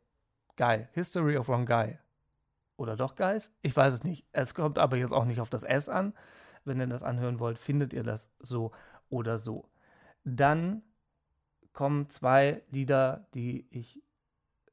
[0.56, 0.86] Guy.
[0.92, 1.98] History of Wrong Guy.
[2.76, 3.50] Oder doch Guys?
[3.62, 4.26] Ich weiß es nicht.
[4.32, 6.12] Es kommt aber jetzt auch nicht auf das S an.
[6.66, 8.70] Wenn ihr das anhören wollt, findet ihr das so
[9.08, 9.70] oder so.
[10.24, 10.82] Dann
[11.72, 14.02] kommen zwei Lieder, die ich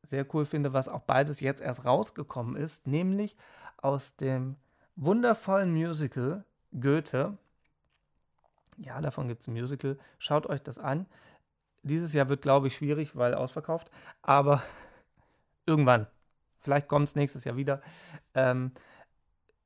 [0.10, 3.36] sehr cool finde, was auch beides jetzt erst rausgekommen ist, nämlich
[3.78, 4.55] aus dem
[4.95, 6.43] wundervollen Musical
[6.80, 7.38] Goethe.
[8.78, 9.97] Ja, davon gibt es ein Musical.
[10.20, 11.08] Schaut euch das an.
[11.84, 13.89] Dieses Jahr wird, glaube ich, schwierig, weil ausverkauft.
[14.22, 14.62] Aber
[15.66, 16.08] irgendwann.
[16.60, 17.82] Vielleicht kommt es nächstes Jahr wieder.
[18.34, 18.72] Ähm,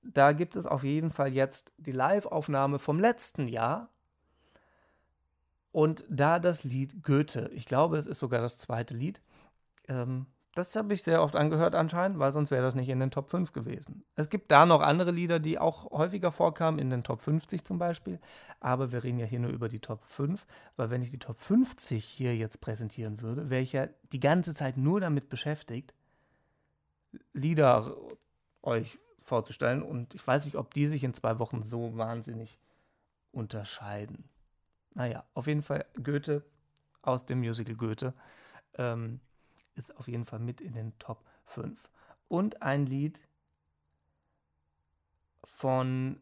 [0.04, 3.90] da gibt es auf jeden Fall jetzt die Live-Aufnahme vom letzten Jahr.
[5.72, 7.50] Und da das Lied Goethe.
[7.54, 9.22] Ich glaube, es ist sogar das zweite Lied
[9.92, 10.26] ähm,
[10.56, 13.30] Das habe ich sehr oft angehört anscheinend, weil sonst wäre das nicht in den Top
[13.30, 14.04] 5 gewesen.
[14.16, 17.78] Es gibt da noch andere Lieder, die auch häufiger vorkamen, in den Top 50 zum
[17.78, 18.20] Beispiel.
[18.60, 21.40] Aber wir reden ja hier nur über die Top 5, weil wenn ich die Top
[21.40, 25.94] 50 hier jetzt präsentieren würde, wäre ich ja die ganze Zeit nur damit beschäftigt,
[27.34, 27.94] Lieder
[28.62, 29.84] euch vorzustellen.
[29.84, 32.60] Und ich weiß nicht, ob die sich in zwei Wochen so wahnsinnig
[33.32, 34.30] unterscheiden.
[34.94, 36.44] Naja, auf jeden Fall Goethe
[37.02, 38.14] aus dem Musical Goethe.
[38.78, 39.20] Ähm,
[39.76, 41.90] ist auf jeden Fall mit in den Top 5.
[42.28, 43.22] Und ein Lied
[45.44, 46.22] von,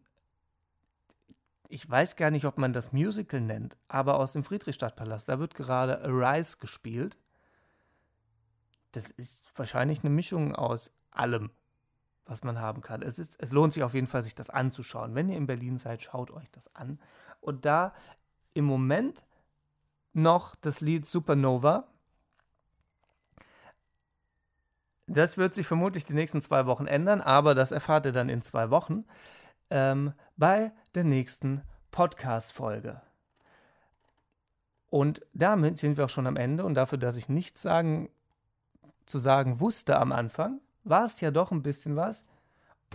[1.67, 5.29] ich weiß gar nicht, ob man das Musical nennt, aber aus dem Friedrichstadtpalast.
[5.29, 7.17] Da wird gerade Arise gespielt.
[8.91, 11.51] Das ist wahrscheinlich eine Mischung aus allem,
[12.25, 13.01] was man haben kann.
[13.01, 15.15] Es, ist, es lohnt sich auf jeden Fall, sich das anzuschauen.
[15.15, 16.99] Wenn ihr in Berlin seid, schaut euch das an.
[17.39, 17.93] Und da
[18.53, 19.23] im Moment
[20.13, 21.87] noch das Lied Supernova
[25.11, 28.43] Das wird sich vermutlich die nächsten zwei Wochen ändern, aber das erfahrt ihr dann in
[28.43, 29.05] zwei Wochen
[29.71, 33.01] ähm, bei der nächsten Podcast-Folge.
[34.91, 38.09] Und damit sind wir auch schon am Ende und dafür, dass ich nichts sagen,
[39.07, 42.23] zu sagen wusste am Anfang, war es ja doch ein bisschen was.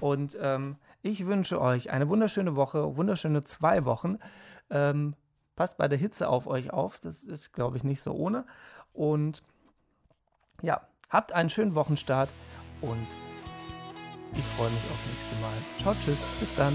[0.01, 4.19] Und ähm, ich wünsche euch eine wunderschöne Woche, wunderschöne zwei Wochen.
[4.71, 5.17] Ähm,
[5.57, 8.47] passt bei der Hitze auf euch auf, das ist, glaube ich, nicht so ohne.
[8.93, 9.43] Und
[10.63, 12.29] ja, Habt einen schönen Wochenstart
[12.81, 13.07] und
[14.33, 15.55] ich freue mich aufs nächste Mal.
[15.81, 16.75] Ciao, tschüss, bis dann.